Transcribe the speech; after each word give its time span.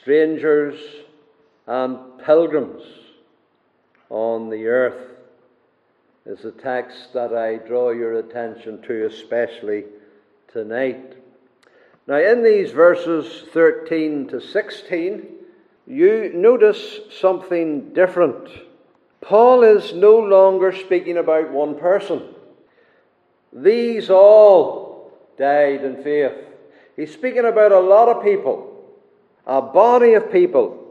strangers 0.00 0.78
and 1.66 2.18
pilgrims 2.24 2.82
on 4.10 4.50
the 4.50 4.66
earth 4.66 5.16
is 6.24 6.44
a 6.44 6.50
text 6.50 7.12
that 7.14 7.32
I 7.32 7.56
draw 7.56 7.90
your 7.90 8.14
attention 8.14 8.82
to, 8.82 9.06
especially 9.06 9.84
tonight. 10.52 11.14
Now, 12.06 12.18
in 12.18 12.42
these 12.42 12.72
verses 12.72 13.44
13 13.52 14.28
to 14.28 14.40
16, 14.40 15.26
you 15.86 16.32
notice 16.34 16.98
something 17.20 17.92
different. 17.92 18.48
Paul 19.20 19.62
is 19.62 19.92
no 19.92 20.18
longer 20.18 20.72
speaking 20.72 21.16
about 21.16 21.50
one 21.50 21.78
person. 21.78 22.22
These 23.52 24.10
all 24.10 25.12
died 25.38 25.84
in 25.84 26.02
faith. 26.02 26.32
He's 26.96 27.12
speaking 27.12 27.44
about 27.44 27.72
a 27.72 27.80
lot 27.80 28.08
of 28.08 28.24
people, 28.24 28.75
a 29.46 29.62
body 29.62 30.14
of 30.14 30.32
people. 30.32 30.82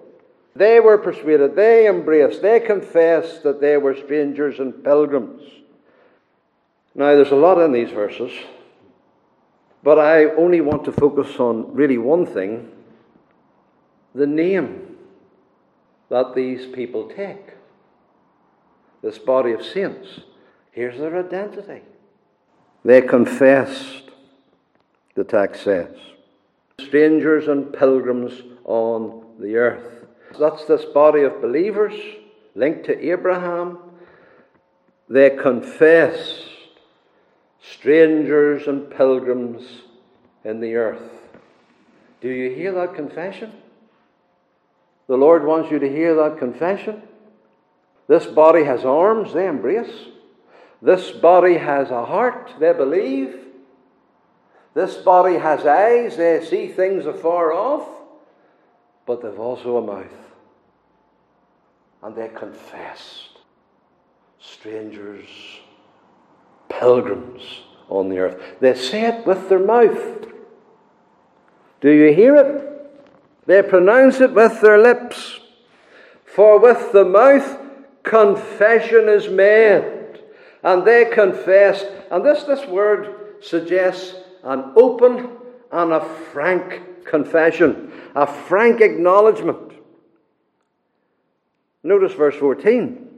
They 0.56 0.80
were 0.80 0.98
persuaded, 0.98 1.56
they 1.56 1.88
embraced, 1.88 2.42
they 2.42 2.62
confessed 2.62 3.44
that 3.44 3.60
they 3.60 3.76
were 3.76 3.96
strangers 3.96 4.60
and 4.60 4.84
pilgrims. 4.84 5.42
Now, 6.94 7.14
there's 7.16 7.32
a 7.32 7.36
lot 7.36 7.60
in 7.60 7.74
these 7.74 7.92
verses, 7.92 8.32
but 9.84 10.00
I 10.00 10.26
only 10.36 10.62
want 10.62 10.86
to 10.86 10.94
focus 10.94 11.40
on 11.40 11.74
really 11.74 11.98
one 11.98 12.26
thing 12.26 12.72
the 14.14 14.26
name 14.26 14.96
that 16.10 16.34
these 16.34 16.66
people 16.68 17.10
take. 17.10 17.52
This 19.02 19.18
body 19.18 19.52
of 19.52 19.64
saints. 19.64 20.22
Here's 20.72 20.98
their 20.98 21.20
identity. 21.20 21.82
They 22.86 23.02
confessed, 23.02 24.10
the 25.16 25.26
text 25.26 25.64
says, 25.64 25.98
strangers 26.80 27.48
and 27.48 27.74
pilgrims 27.74 28.42
on 28.64 29.26
the 29.40 29.56
earth. 29.56 30.08
That's 30.40 30.66
this 30.66 30.86
body 30.86 31.24
of 31.24 31.42
believers 31.42 31.94
linked 32.56 32.86
to 32.86 33.12
Abraham. 33.12 33.80
They 35.10 35.30
confessed, 35.30 36.44
strangers 37.62 38.68
and 38.68 38.90
pilgrims 38.90 39.64
in 40.44 40.60
the 40.60 40.76
earth. 40.76 41.12
Do 42.22 42.30
you 42.30 42.50
hear 42.50 42.72
that 42.74 42.96
confession? 42.96 43.52
The 45.08 45.18
Lord 45.18 45.46
wants 45.46 45.72
you 45.72 45.80
to 45.80 45.90
hear 45.90 46.16
that 46.16 46.40
confession. 46.40 47.04
This 48.08 48.26
body 48.26 48.64
has 48.64 48.84
arms, 48.84 49.34
they 49.34 49.48
embrace. 49.48 49.94
This 50.82 51.12
body 51.12 51.58
has 51.58 51.90
a 51.92 52.06
heart, 52.06 52.54
they 52.60 52.74
believe. 52.74 53.45
This 54.76 54.96
body 54.96 55.38
has 55.38 55.66
eyes, 55.66 56.18
they 56.18 56.46
see 56.46 56.68
things 56.68 57.06
afar 57.06 57.54
off. 57.54 57.88
But 59.06 59.22
they've 59.22 59.40
also 59.40 59.78
a 59.78 59.82
mouth. 59.82 60.14
And 62.04 62.16
they 62.16 62.28
confessed. 62.28 63.40
Strangers, 64.40 65.30
pilgrims 66.70 67.62
on 67.90 68.10
the 68.10 68.20
earth. 68.20 68.42
They 68.60 68.76
say 68.76 69.06
it 69.06 69.26
with 69.26 69.48
their 69.50 69.60
mouth. 69.60 70.28
Do 71.80 71.90
you 71.90 72.14
hear 72.14 72.36
it? 72.36 73.46
They 73.46 73.62
pronounce 73.62 74.20
it 74.20 74.34
with 74.34 74.60
their 74.62 74.78
lips. 74.78 75.40
For 76.26 76.60
with 76.60 76.92
the 76.92 77.06
mouth 77.06 77.60
confession 78.04 79.08
is 79.08 79.30
made 79.30 80.20
and 80.64 80.84
they 80.84 81.06
confessed. 81.06 81.88
And 82.12 82.26
this, 82.26 82.44
this 82.44 82.68
word 82.68 83.36
suggests 83.42 84.16
an 84.46 84.72
open 84.76 85.30
and 85.72 85.92
a 85.92 86.06
frank 86.32 87.06
confession, 87.06 87.92
a 88.16 88.26
frank 88.26 88.82
acknowledgement. 88.82 89.74
Notice 91.84 92.14
verse 92.14 92.36
14. 92.36 93.10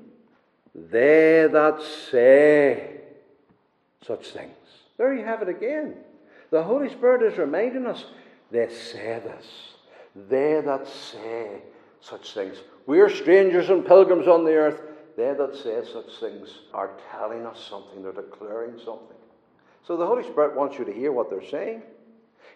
They 0.73 1.47
that 1.51 1.81
say 2.11 3.01
such 4.05 4.27
things. 4.27 4.53
There 4.97 5.13
you 5.13 5.25
have 5.25 5.41
it 5.41 5.49
again. 5.49 5.95
The 6.49 6.63
Holy 6.63 6.89
Spirit 6.89 7.23
is 7.31 7.37
reminding 7.37 7.85
us 7.85 8.05
they 8.51 8.69
say 8.69 9.21
this. 9.23 9.45
They 10.29 10.61
that 10.65 10.87
say 10.87 11.61
such 11.99 12.33
things. 12.33 12.57
We're 12.85 13.09
strangers 13.09 13.69
and 13.69 13.85
pilgrims 13.85 14.27
on 14.27 14.45
the 14.45 14.53
earth. 14.53 14.81
They 15.17 15.33
that 15.33 15.55
say 15.55 15.81
such 15.91 16.19
things 16.19 16.59
are 16.73 16.91
telling 17.11 17.45
us 17.45 17.59
something, 17.69 18.01
they're 18.01 18.11
declaring 18.11 18.77
something. 18.77 19.17
So 19.87 19.95
the 19.95 20.05
Holy 20.05 20.23
Spirit 20.23 20.55
wants 20.55 20.77
you 20.77 20.83
to 20.85 20.91
hear 20.91 21.13
what 21.13 21.29
they're 21.29 21.49
saying. 21.49 21.81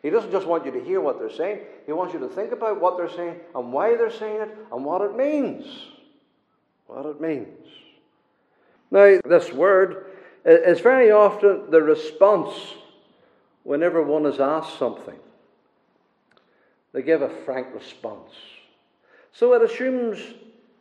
He 0.03 0.09
doesn't 0.09 0.31
just 0.31 0.46
want 0.46 0.66
you 0.66 0.72
to 0.72 0.84
hear 0.84 1.00
what 1.00 1.18
they're 1.18 1.31
saying, 1.31 1.62
He 1.86 1.94
wants 1.94 2.14
you 2.14 2.19
to 2.19 2.28
think 2.28 2.52
about 2.52 2.81
what 2.81 2.97
they're 2.97 3.09
saying 3.09 3.40
and 3.56 3.72
why 3.72 3.96
they're 3.96 4.12
saying 4.12 4.42
it 4.42 4.58
and 4.72 4.84
what 4.84 5.02
it 5.02 5.16
means. 5.16 5.66
What 6.88 7.06
it 7.06 7.22
means. 7.22 7.68
Now, 8.90 9.19
this 9.24 9.53
word 9.53 10.08
is 10.44 10.81
very 10.81 11.12
often 11.12 11.72
the 11.72 11.81
response 11.81 12.53
whenever 13.63 14.02
one 14.02 14.25
is 14.25 14.40
asked 14.40 14.78
something. 14.78 15.18
They 16.92 17.02
give 17.02 17.22
a 17.22 17.30
frank 17.30 17.68
response. 17.74 18.34
So 19.31 19.53
it 19.53 19.62
assumes 19.62 20.19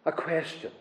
a 0.05 0.11
question 0.11 0.73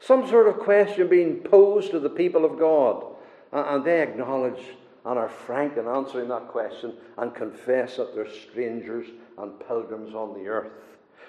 some 0.00 0.28
sort 0.28 0.46
of 0.46 0.58
question 0.58 1.08
being 1.08 1.40
posed 1.40 1.90
to 1.90 1.98
the 1.98 2.10
people 2.10 2.44
of 2.44 2.58
God. 2.58 3.15
Uh, 3.56 3.64
and 3.70 3.84
they 3.84 4.02
acknowledge 4.02 4.60
and 5.06 5.18
are 5.18 5.30
frank 5.30 5.78
in 5.78 5.88
answering 5.88 6.28
that 6.28 6.46
question 6.48 6.92
and 7.16 7.34
confess 7.34 7.96
that 7.96 8.14
they're 8.14 8.30
strangers 8.30 9.06
and 9.38 9.58
pilgrims 9.66 10.14
on 10.14 10.34
the 10.34 10.46
earth. 10.46 10.70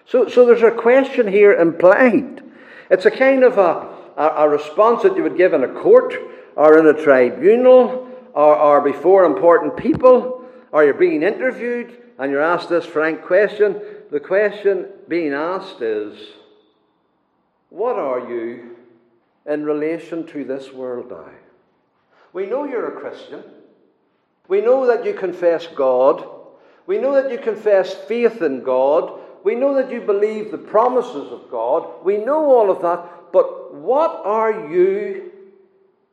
So, 0.05 0.27
so 0.27 0.45
there's 0.45 0.61
a 0.61 0.71
question 0.71 1.25
here 1.25 1.53
implied. 1.53 2.43
It's 2.89 3.05
a 3.05 3.11
kind 3.11 3.45
of 3.45 3.57
a, 3.57 3.87
a, 4.17 4.43
a 4.43 4.49
response 4.49 5.03
that 5.03 5.16
you 5.16 5.23
would 5.23 5.37
give 5.37 5.53
in 5.53 5.63
a 5.63 5.69
court 5.69 6.16
or 6.57 6.77
in 6.77 6.87
a 6.87 7.01
tribunal 7.01 8.09
or, 8.33 8.55
or 8.57 8.81
before 8.81 9.23
important 9.23 9.77
people 9.77 10.43
or 10.73 10.83
you're 10.83 10.95
being 10.95 11.23
interviewed 11.23 11.97
and 12.19 12.29
you're 12.29 12.41
asked 12.41 12.67
this 12.67 12.85
frank 12.85 13.21
question. 13.21 13.79
The 14.11 14.19
question 14.19 14.87
being 15.07 15.31
asked 15.31 15.81
is, 15.81 16.19
what 17.69 17.95
are 17.95 18.29
you 18.29 18.75
in 19.45 19.63
relation 19.63 20.27
to 20.27 20.43
this 20.43 20.73
world 20.73 21.09
now? 21.09 21.29
We 22.33 22.45
know 22.45 22.65
you're 22.65 22.97
a 22.97 22.99
Christian. 22.99 23.43
We 24.47 24.61
know 24.61 24.88
that 24.88 25.05
you 25.05 25.13
confess 25.13 25.67
God. 25.67 26.27
We 26.85 26.97
know 26.97 27.21
that 27.21 27.31
you 27.31 27.38
confess 27.38 27.93
faith 27.93 28.41
in 28.41 28.63
God. 28.63 29.19
We 29.43 29.55
know 29.55 29.75
that 29.75 29.91
you 29.91 30.01
believe 30.01 30.51
the 30.51 30.57
promises 30.57 31.31
of 31.31 31.49
God. 31.51 32.03
We 32.03 32.17
know 32.17 32.45
all 32.45 32.71
of 32.71 32.81
that. 32.81 33.31
But 33.31 33.73
what 33.73 34.21
are 34.25 34.69
you 34.69 35.31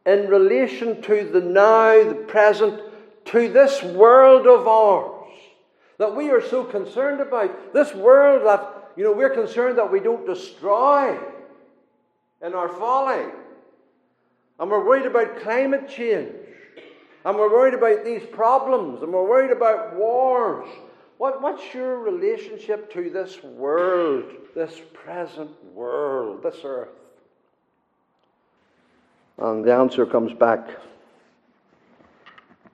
in 0.05 0.29
relation 0.29 1.01
to 1.03 1.25
the 1.25 1.41
now, 1.41 2.09
the 2.09 2.15
present, 2.15 2.81
to 3.27 3.49
this 3.49 3.83
world 3.83 4.47
of 4.47 4.69
ours 4.69 5.33
that 5.99 6.15
we 6.15 6.31
are 6.31 6.43
so 6.43 6.65
concerned 6.65 7.21
about? 7.21 7.73
This 7.73 7.95
world 7.95 8.47
that, 8.47 8.93
you 8.97 9.05
know, 9.05 9.13
we're 9.13 9.31
concerned 9.31 9.79
that 9.79 9.91
we 9.91 10.01
don't 10.01 10.27
destroy 10.27 11.19
in 12.43 12.55
our 12.55 12.69
folly. 12.69 13.25
And 14.59 14.71
we're 14.71 14.85
worried 14.85 15.07
about 15.07 15.41
climate 15.41 15.89
change. 15.89 16.33
And 17.25 17.37
we're 17.37 17.51
worried 17.51 17.75
about 17.75 18.05
these 18.05 18.23
problems. 18.25 19.03
And 19.03 19.13
we're 19.13 19.29
worried 19.29 19.51
about 19.51 19.97
wars. 19.97 20.69
What, 21.19 21.41
what's 21.43 21.75
your 21.75 21.99
relationship 21.99 22.93
to 22.93 23.11
this 23.11 23.43
world, 23.43 24.25
this 24.55 24.81
present 24.93 25.51
world, 25.73 26.43
this 26.43 26.59
earth? 26.65 26.89
And 29.39 29.65
the 29.65 29.75
answer 29.75 30.07
comes 30.07 30.33
back 30.33 30.69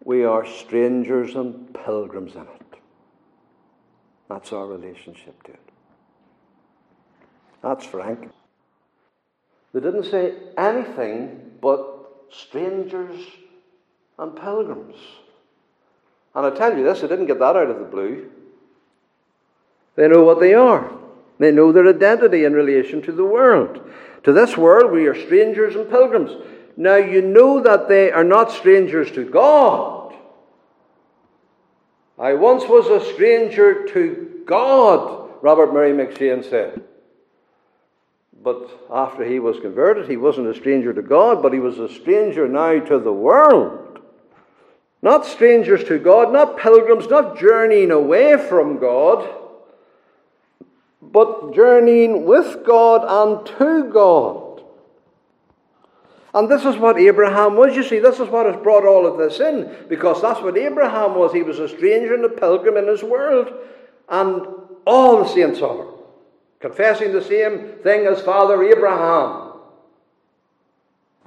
we 0.05 0.25
are 0.25 0.47
strangers 0.47 1.37
and 1.37 1.73
pilgrims 1.75 2.35
in 2.35 2.43
it. 2.43 2.81
That's 4.29 4.53
our 4.53 4.67
relationship 4.67 5.43
to 5.45 5.53
it. 5.53 5.61
That's 7.63 7.85
frank. 7.85 8.31
They 9.73 9.81
didn't 9.81 10.05
say 10.05 10.35
anything 10.57 11.50
but 11.61 12.27
strangers 12.31 13.21
and 14.19 14.37
pilgrims. 14.37 14.97
And 16.35 16.47
I 16.47 16.51
tell 16.51 16.77
you 16.77 16.85
this, 16.85 17.01
they 17.01 17.09
didn't 17.09 17.27
get 17.27 17.39
that 17.41 17.57
out 17.57 17.71
of 17.71 17.79
the 17.79 17.85
blue. 17.85 18.31
They 19.97 20.09
know 20.09 20.23
what 20.23 20.41
they 20.41 20.55
are. 20.55 20.93
They 21.39 21.51
know 21.51 21.73
their 21.73 21.89
identity 21.89 22.45
in 22.45 22.53
relation 22.53 23.03
to 23.03 23.13
the 23.13 23.25
world. 23.25 23.81
To 24.25 24.33
this 24.33 24.57
world, 24.57 24.93
we 24.93 25.07
are 25.07 25.15
strangers 25.15 25.75
and 25.75 25.89
pilgrims. 25.89 26.31
Now, 26.77 26.97
you 26.97 27.23
know 27.23 27.61
that 27.61 27.89
they 27.89 28.13
are 28.13 28.25
not 28.25 28.53
strangers 28.53 29.11
to 29.13 29.29
God. 29.29 30.15
I 32.19 32.35
once 32.35 32.65
was 32.65 32.87
a 32.89 33.13
stranger 33.15 33.87
to 33.89 34.43
God, 34.45 35.31
Robert 35.43 35.73
Murray 35.73 35.93
M'Cheyne 35.93 36.49
said. 36.49 36.83
But 38.43 38.71
after 38.91 39.25
he 39.25 39.39
was 39.39 39.61
converted, 39.61 40.09
he 40.09 40.17
wasn't 40.17 40.49
a 40.49 40.55
stranger 40.55 40.95
to 40.95 41.03
God, 41.03 41.43
but 41.43 41.53
he 41.53 41.61
was 41.61 41.79
a 41.79 41.93
stranger 41.93 42.49
now 42.49 42.79
to 42.81 42.99
the 42.99 43.13
world. 43.13 44.01
Not 45.03 45.27
strangers 45.27 45.85
to 45.85 45.99
God, 45.99 46.33
not 46.33 46.59
pilgrims, 46.59 47.09
not 47.09 47.39
journeying 47.39 47.91
away 47.91 48.37
from 48.39 48.79
God, 48.79 49.29
but 51.03 51.55
journeying 51.55 52.25
with 52.25 52.65
God 52.65 53.05
and 53.07 53.47
to 53.59 53.91
God. 53.91 54.63
And 56.33 56.49
this 56.49 56.65
is 56.65 56.77
what 56.77 56.99
Abraham 56.99 57.57
was. 57.57 57.75
You 57.75 57.83
see, 57.83 57.99
this 57.99 58.21
is 58.21 58.29
what 58.29 58.47
has 58.47 58.63
brought 58.63 58.87
all 58.87 59.07
of 59.07 59.19
this 59.19 59.41
in, 59.41 59.87
because 59.89 60.23
that's 60.23 60.41
what 60.41 60.57
Abraham 60.57 61.15
was. 61.15 61.33
He 61.33 61.43
was 61.43 61.59
a 61.59 61.69
stranger 61.69 62.15
and 62.15 62.25
a 62.25 62.29
pilgrim 62.29 62.77
in 62.77 62.87
his 62.87 63.03
world, 63.03 63.53
and 64.09 64.47
all 64.87 65.23
the 65.23 65.29
saints 65.29 65.61
are 65.61 66.00
confessing 66.61 67.13
the 67.13 67.25
same 67.25 67.75
thing 67.83 68.07
as 68.07 68.21
Father 68.21 68.63
Abraham. 68.63 69.51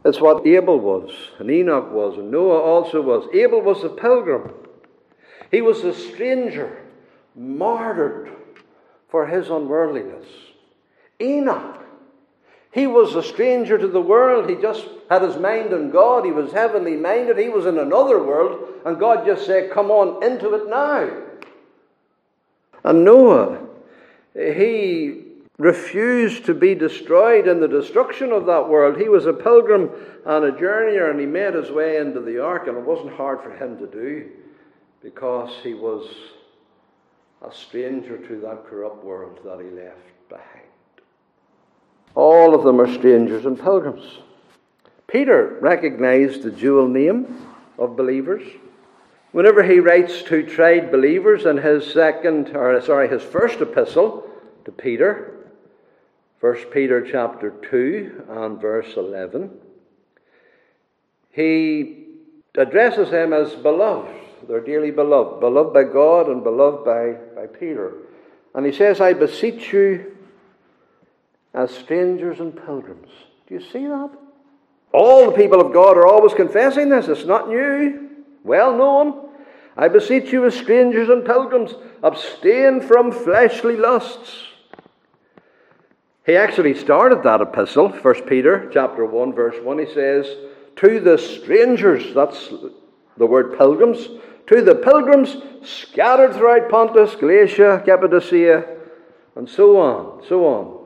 It's 0.06 0.20
what 0.20 0.46
Abel 0.46 0.80
was, 0.80 1.12
and 1.40 1.50
Enoch 1.50 1.92
was, 1.92 2.18
and 2.18 2.30
Noah 2.30 2.60
also 2.60 3.02
was. 3.02 3.28
Abel 3.34 3.62
was 3.62 3.84
a 3.84 3.90
pilgrim. 3.90 4.54
He 5.50 5.62
was 5.62 5.84
a 5.84 5.94
stranger, 5.94 6.78
martyred 7.36 8.32
for 9.10 9.28
his 9.28 9.50
unworldliness. 9.50 10.26
Enoch, 11.22 11.86
he 12.72 12.88
was 12.88 13.16
a 13.16 13.24
stranger 13.24 13.78
to 13.78 13.88
the 13.88 14.02
world. 14.02 14.50
He 14.50 14.56
just 14.56 14.86
had 15.10 15.22
his 15.22 15.38
mind 15.38 15.74
on 15.74 15.92
God. 15.92 16.26
He 16.26 16.32
was 16.32 16.52
heavenly 16.52 16.98
minded. 16.98 17.38
He 17.38 17.50
was 17.50 17.66
in 17.66 17.78
another 17.78 18.22
world, 18.22 18.68
and 18.86 19.00
God 19.00 19.26
just 19.26 19.46
said, 19.46 19.72
Come 19.72 19.90
on 19.92 20.24
into 20.24 20.54
it 20.56 20.68
now. 20.68 21.22
And 22.84 23.06
Noah, 23.06 23.60
he 24.34 25.23
refused 25.58 26.46
to 26.46 26.54
be 26.54 26.74
destroyed 26.74 27.48
in 27.48 27.60
the 27.60 27.68
destruction 27.68 28.32
of 28.32 28.46
that 28.48 28.68
world. 28.68 28.98
He 28.98 29.10
was 29.10 29.26
a 29.26 29.34
pilgrim 29.34 29.90
and 30.26 30.46
a 30.46 30.52
journeyer, 30.52 31.12
and 31.12 31.20
he 31.20 31.26
made 31.26 31.54
his 31.54 31.70
way 31.70 31.98
into 31.98 32.22
the 32.22 32.44
ark, 32.44 32.68
and 32.68 32.78
it 32.78 32.84
wasn't 32.84 33.14
hard 33.14 33.42
for 33.42 33.52
him 33.52 33.78
to 33.78 33.88
do 33.88 34.30
because 35.02 35.52
he 35.62 35.74
was 35.74 36.08
a 37.42 37.54
stranger 37.54 38.18
to 38.18 38.40
that 38.40 38.66
corrupt 38.66 39.04
world 39.04 39.40
that 39.44 39.60
he 39.60 39.70
left 39.70 40.30
behind. 40.30 40.48
All 42.16 42.56
of 42.56 42.64
them 42.64 42.80
are 42.80 42.92
strangers 42.92 43.46
and 43.46 43.60
pilgrims. 43.60 44.20
Peter 45.08 45.58
recognized 45.62 46.44
the 46.44 46.52
dual 46.52 46.88
name 46.88 47.48
of 47.78 47.96
believers. 47.96 48.44
Whenever 49.32 49.64
he 49.64 49.80
writes 49.80 50.22
to 50.24 50.44
tried 50.44 50.92
believers 50.92 51.46
in 51.46 51.58
his 51.58 51.92
second, 51.92 52.56
or 52.56 52.80
sorry, 52.82 53.08
his 53.08 53.24
first 53.24 53.60
epistle 53.62 54.30
to 54.66 54.72
Peter, 54.72 55.33
1 56.44 56.56
Peter 56.74 57.10
chapter 57.10 57.52
2 57.72 58.26
and 58.28 58.60
verse 58.60 58.98
11, 58.98 59.50
he 61.32 62.08
addresses 62.58 63.12
them 63.12 63.32
as 63.32 63.54
beloved. 63.54 64.14
They're 64.50 64.60
dearly 64.60 64.92
beloved, 64.92 65.40
beloved 65.40 65.74
by 65.74 65.86
God 65.86 66.28
and 66.28 66.44
beloved 66.44 66.84
by, 66.84 67.14
by 67.34 67.48
Peter. 67.48 67.94
And 68.54 68.66
he 68.66 68.74
says, 68.74 69.00
I 69.00 69.14
beseech 69.14 69.72
you 69.72 70.18
as 71.54 71.72
strangers 71.72 72.42
and 72.42 72.54
pilgrims. 72.54 73.12
Do 73.48 73.54
you 73.54 73.62
see 73.62 73.88
that? 73.88 74.10
All 74.92 75.32
the 75.32 75.38
people 75.38 75.62
of 75.62 75.72
God 75.72 75.96
are 75.96 76.06
always 76.06 76.34
confessing 76.34 76.90
this. 76.90 77.08
It's 77.08 77.24
not 77.24 77.48
new, 77.48 78.10
well 78.44 78.78
known. 78.78 79.30
I 79.78 79.88
beseech 79.88 80.34
you 80.34 80.46
as 80.46 80.56
strangers 80.56 81.08
and 81.08 81.26
pilgrims, 81.26 81.74
abstain 82.04 82.82
from 82.82 83.14
fleshly 83.14 83.78
lusts 83.78 84.48
he 86.26 86.36
actually 86.38 86.74
started 86.76 87.24
that 87.24 87.42
epistle, 87.42 87.90
1 87.90 88.22
Peter 88.28 88.70
chapter 88.74 89.06
1, 89.06 89.34
verse 89.34 89.62
1. 89.62 89.80
He 89.80 89.94
says, 89.94 90.26
To 90.78 91.00
the 91.00 91.18
strangers, 91.18 92.14
that's 92.14 92.50
the 93.18 93.26
word 93.26 93.58
pilgrims, 93.58 94.08
to 94.48 94.62
the 94.62 94.76
pilgrims 94.76 95.36
scattered 95.64 96.34
throughout 96.34 96.70
Pontus, 96.70 97.16
Galatia, 97.16 97.82
Cappadocia, 97.86 98.78
and 99.36 99.50
so 99.50 99.80
on, 99.80 100.24
so 100.28 100.46
on. 100.46 100.86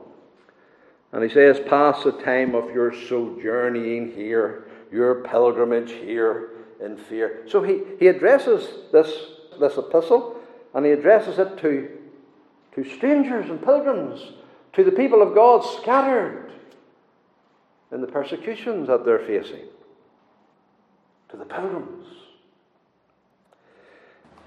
And 1.12 1.22
he 1.22 1.30
says, 1.30 1.60
Pass 1.68 2.02
the 2.02 2.12
time 2.12 2.54
of 2.54 2.72
your 2.74 2.92
sojourning 2.92 4.12
here, 4.12 4.68
your 4.90 5.22
pilgrimage 5.22 5.92
here 5.92 6.50
in 6.84 6.96
fear. 6.96 7.44
So 7.48 7.62
he, 7.62 7.82
he 7.98 8.08
addresses 8.08 8.68
this, 8.92 9.12
this 9.58 9.76
epistle 9.76 10.40
and 10.74 10.84
he 10.84 10.92
addresses 10.92 11.38
it 11.38 11.58
to, 11.58 11.88
to 12.74 12.84
strangers 12.96 13.50
and 13.50 13.62
pilgrims 13.62 14.32
to 14.78 14.84
the 14.84 14.92
people 14.92 15.22
of 15.22 15.34
God 15.34 15.64
scattered 15.80 16.52
in 17.90 18.00
the 18.00 18.06
persecutions 18.06 18.86
that 18.86 19.04
they're 19.04 19.26
facing, 19.26 19.64
to 21.30 21.36
the 21.36 21.44
pilgrims. 21.44 22.06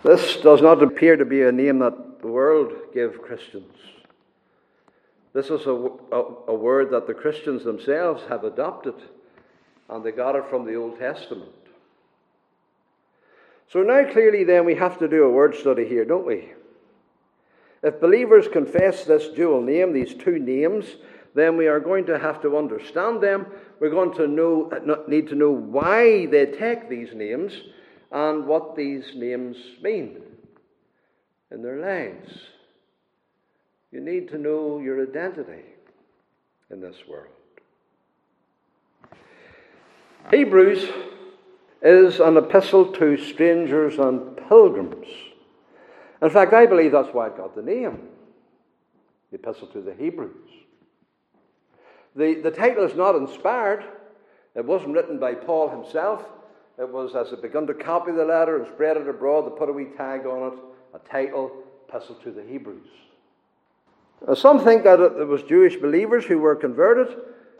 This 0.03 0.37
does 0.37 0.61
not 0.61 0.81
appear 0.81 1.17
to 1.17 1.25
be 1.25 1.41
a 1.41 1.51
name 1.51 1.79
that 1.79 2.21
the 2.21 2.27
world 2.27 2.71
give 2.93 3.21
Christians. 3.21 3.75
This 5.33 5.47
is 5.47 5.65
a, 5.65 5.71
a, 5.71 6.23
a, 6.47 6.55
word 6.55 6.91
that 6.91 7.07
the 7.07 7.13
Christians 7.13 7.65
themselves 7.65 8.23
have 8.29 8.45
adopted, 8.45 8.95
and 9.89 10.01
they 10.01 10.13
got 10.13 10.37
it 10.37 10.45
from 10.49 10.65
the 10.65 10.75
Old 10.75 10.97
Testament. 10.97 11.51
So 13.69 13.83
now, 13.83 14.09
clearly, 14.09 14.45
then, 14.45 14.63
we 14.63 14.75
have 14.75 14.97
to 14.99 15.09
do 15.09 15.25
a 15.25 15.29
word 15.29 15.55
study 15.55 15.85
here, 15.85 16.05
don't 16.05 16.25
we? 16.25 16.53
If 17.83 17.99
believers 17.99 18.47
confess 18.47 19.05
this 19.05 19.27
dual 19.29 19.61
name, 19.61 19.93
these 19.93 20.13
two 20.13 20.37
names, 20.37 20.85
then 21.33 21.57
we 21.57 21.67
are 21.67 21.79
going 21.79 22.05
to 22.05 22.19
have 22.19 22.41
to 22.41 22.57
understand 22.57 23.21
them. 23.21 23.47
We're 23.79 23.89
going 23.89 24.13
to 24.15 24.27
know, 24.27 24.69
need 25.07 25.27
to 25.29 25.35
know 25.35 25.51
why 25.51 26.27
they 26.27 26.45
take 26.45 26.89
these 26.89 27.13
names 27.13 27.53
and 28.11 28.45
what 28.45 28.75
these 28.75 29.15
names 29.15 29.57
mean 29.81 30.21
in 31.49 31.61
their 31.61 31.79
lives. 31.79 32.31
You 33.91 34.01
need 34.01 34.29
to 34.29 34.37
know 34.37 34.79
your 34.79 35.01
identity 35.01 35.63
in 36.69 36.79
this 36.79 36.97
world. 37.09 37.27
Hebrews 40.29 40.89
is 41.81 42.19
an 42.19 42.37
epistle 42.37 42.91
to 42.93 43.17
strangers 43.17 43.97
and 43.97 44.37
pilgrims. 44.37 45.07
In 46.21 46.29
fact, 46.29 46.53
I 46.53 46.65
believe 46.65 46.91
that's 46.91 47.13
why 47.13 47.27
it 47.27 47.37
got 47.37 47.55
the 47.55 47.61
name 47.61 47.99
the 49.31 49.37
Epistle 49.37 49.67
to 49.67 49.81
the 49.81 49.93
Hebrews. 49.93 50.49
The, 52.17 52.35
the 52.35 52.51
title 52.51 52.83
is 52.83 52.95
not 52.95 53.15
inspired, 53.15 53.85
it 54.55 54.65
wasn't 54.65 54.93
written 54.93 55.19
by 55.19 55.33
Paul 55.35 55.69
himself. 55.69 56.25
It 56.77 56.89
was 56.89 57.15
as 57.15 57.31
it 57.31 57.41
began 57.41 57.67
to 57.67 57.73
copy 57.73 58.11
the 58.11 58.25
letter 58.25 58.57
and 58.57 58.67
spread 58.67 58.97
it 58.97 59.07
abroad, 59.07 59.45
they 59.45 59.57
put 59.57 59.69
a 59.69 59.73
wee 59.73 59.87
tag 59.95 60.25
on 60.25 60.53
it, 60.53 60.59
a 60.93 60.99
title, 61.09 61.51
Epistle 61.87 62.15
to 62.15 62.31
the 62.31 62.43
Hebrews. 62.43 62.87
Now, 64.27 64.33
some 64.33 64.63
think 64.63 64.83
that 64.83 64.99
it 64.99 65.27
was 65.27 65.43
Jewish 65.43 65.77
believers 65.77 66.25
who 66.25 66.39
were 66.39 66.55
converted. 66.55 67.17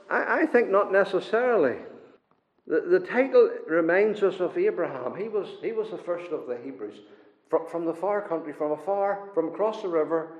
I, 0.10 0.42
I 0.42 0.46
think 0.46 0.70
not 0.70 0.92
necessarily. 0.92 1.78
The, 2.68 2.82
the 2.82 3.00
title 3.00 3.50
reminds 3.68 4.24
us 4.24 4.40
of 4.40 4.58
Abraham. 4.58 5.16
He 5.16 5.28
was, 5.28 5.48
he 5.62 5.72
was 5.72 5.90
the 5.92 5.98
first 5.98 6.32
of 6.32 6.48
the 6.48 6.58
Hebrews 6.64 7.00
from, 7.52 7.68
from 7.68 7.86
the 7.86 7.94
far 7.94 8.22
country, 8.22 8.54
from 8.54 8.72
afar, 8.72 9.30
from 9.34 9.50
across 9.50 9.82
the 9.82 9.88
river, 9.90 10.38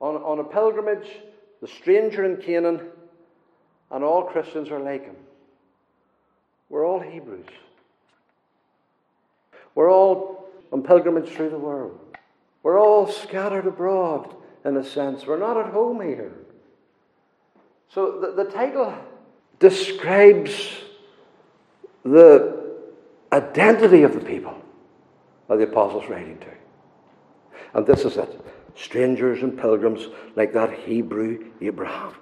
on, 0.00 0.16
on 0.16 0.38
a 0.38 0.44
pilgrimage, 0.44 1.08
the 1.60 1.68
stranger 1.68 2.24
in 2.24 2.38
Canaan, 2.38 2.80
and 3.90 4.02
all 4.02 4.24
Christians 4.24 4.70
are 4.70 4.80
like 4.80 5.04
him. 5.04 5.16
We're 6.70 6.86
all 6.86 7.00
Hebrews. 7.00 7.46
We're 9.74 9.92
all 9.92 10.48
on 10.72 10.82
pilgrimage 10.82 11.28
through 11.28 11.50
the 11.50 11.58
world. 11.58 12.00
We're 12.62 12.80
all 12.80 13.06
scattered 13.06 13.66
abroad, 13.66 14.34
in 14.64 14.78
a 14.78 14.84
sense. 14.84 15.26
We're 15.26 15.38
not 15.38 15.58
at 15.58 15.70
home 15.70 16.00
here. 16.00 16.32
So 17.90 18.20
the, 18.20 18.42
the 18.42 18.50
title 18.50 18.94
describes 19.58 20.78
the 22.04 22.72
identity 23.32 24.02
of 24.02 24.14
the 24.14 24.20
people 24.20 24.63
are 25.48 25.56
the 25.56 25.64
apostles 25.64 26.08
writing 26.08 26.38
to. 26.38 26.46
And 27.74 27.86
this 27.86 28.04
is 28.04 28.16
it 28.16 28.40
strangers 28.76 29.42
and 29.42 29.58
pilgrims 29.58 30.08
like 30.34 30.52
that 30.52 30.72
Hebrew 30.72 31.52
Abraham. 31.60 32.14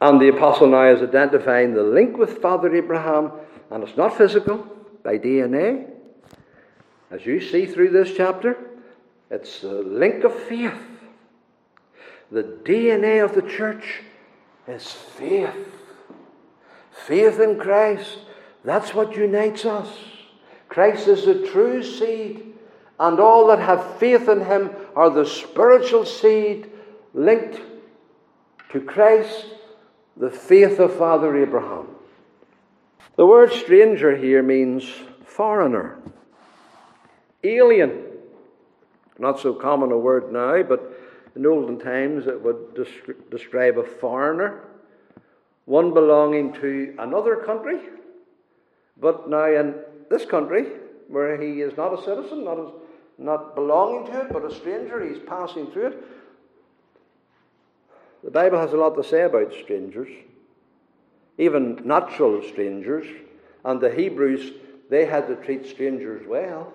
And 0.00 0.20
the 0.20 0.28
apostle 0.28 0.68
now 0.68 0.84
is 0.90 1.02
identifying 1.02 1.74
the 1.74 1.82
link 1.82 2.16
with 2.16 2.38
Father 2.38 2.74
Abraham, 2.74 3.32
and 3.70 3.82
it's 3.82 3.96
not 3.96 4.16
physical, 4.16 4.58
by 5.02 5.18
DNA. 5.18 5.90
As 7.10 7.24
you 7.24 7.40
see 7.40 7.66
through 7.66 7.90
this 7.90 8.14
chapter, 8.16 8.56
it's 9.30 9.60
the 9.60 9.82
link 9.82 10.24
of 10.24 10.34
faith. 10.34 10.78
The 12.30 12.42
DNA 12.42 13.24
of 13.24 13.34
the 13.34 13.42
church 13.42 14.02
is 14.66 14.92
faith. 14.92 15.56
Faith 16.92 17.40
in 17.40 17.58
Christ. 17.58 18.18
That's 18.64 18.94
what 18.94 19.16
unites 19.16 19.64
us. 19.64 19.88
Christ 20.78 21.08
is 21.08 21.24
the 21.24 21.44
true 21.44 21.82
seed, 21.82 22.54
and 23.00 23.18
all 23.18 23.48
that 23.48 23.58
have 23.58 23.98
faith 23.98 24.28
in 24.28 24.44
him 24.44 24.70
are 24.94 25.10
the 25.10 25.26
spiritual 25.26 26.04
seed 26.04 26.70
linked 27.12 27.60
to 28.70 28.80
Christ, 28.82 29.46
the 30.16 30.30
faith 30.30 30.78
of 30.78 30.94
Father 30.94 31.36
Abraham. 31.36 31.88
The 33.16 33.26
word 33.26 33.52
stranger 33.52 34.16
here 34.16 34.40
means 34.40 34.88
foreigner, 35.24 35.98
alien. 37.42 38.04
Not 39.18 39.40
so 39.40 39.54
common 39.54 39.90
a 39.90 39.98
word 39.98 40.32
now, 40.32 40.62
but 40.62 40.96
In 41.34 41.44
olden 41.44 41.80
times, 41.80 42.28
it 42.28 42.40
would 42.40 42.86
describe 43.32 43.78
a 43.78 43.82
foreigner, 43.84 44.60
one 45.64 45.92
belonging 45.92 46.52
to 46.52 46.94
another 47.00 47.34
country, 47.34 47.80
but 48.96 49.28
now 49.28 49.46
in 49.46 49.74
this 50.10 50.24
country, 50.24 50.66
where 51.08 51.40
he 51.40 51.60
is 51.60 51.76
not 51.76 51.98
a 51.98 52.02
citizen, 52.02 52.44
not, 52.44 52.74
not 53.18 53.54
belonging 53.54 54.06
to 54.06 54.20
it, 54.20 54.32
but 54.32 54.44
a 54.44 54.54
stranger, 54.54 55.04
he's 55.06 55.22
passing 55.26 55.70
through 55.70 55.88
it. 55.88 56.04
The 58.24 58.30
Bible 58.30 58.58
has 58.58 58.72
a 58.72 58.76
lot 58.76 58.96
to 58.96 59.04
say 59.04 59.22
about 59.22 59.52
strangers, 59.52 60.08
even 61.38 61.80
natural 61.84 62.42
strangers, 62.42 63.06
and 63.64 63.80
the 63.80 63.90
Hebrews, 63.90 64.52
they 64.90 65.04
had 65.04 65.28
to 65.28 65.36
treat 65.36 65.66
strangers 65.66 66.26
well, 66.26 66.72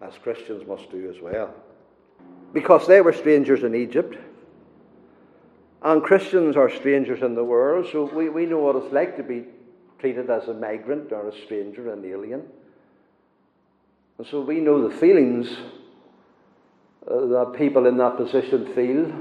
as 0.00 0.14
Christians 0.18 0.66
must 0.66 0.90
do 0.90 1.10
as 1.14 1.20
well 1.20 1.54
because 2.52 2.86
they 2.86 3.00
were 3.00 3.12
strangers 3.12 3.62
in 3.62 3.74
Egypt. 3.74 4.16
And 5.82 6.02
Christians 6.02 6.56
are 6.56 6.70
strangers 6.70 7.22
in 7.22 7.34
the 7.34 7.44
world, 7.44 7.86
so 7.92 8.04
we, 8.04 8.28
we 8.28 8.46
know 8.46 8.58
what 8.58 8.76
it's 8.76 8.92
like 8.92 9.16
to 9.16 9.22
be 9.22 9.44
treated 9.98 10.30
as 10.30 10.48
a 10.48 10.54
migrant 10.54 11.12
or 11.12 11.28
a 11.28 11.32
stranger, 11.44 11.92
an 11.92 12.04
alien. 12.04 12.42
And 14.18 14.26
so 14.26 14.40
we 14.40 14.60
know 14.60 14.88
the 14.88 14.94
feelings 14.94 15.56
uh, 17.08 17.26
that 17.26 17.54
people 17.56 17.86
in 17.86 17.96
that 17.98 18.16
position 18.16 18.72
feel 18.74 19.12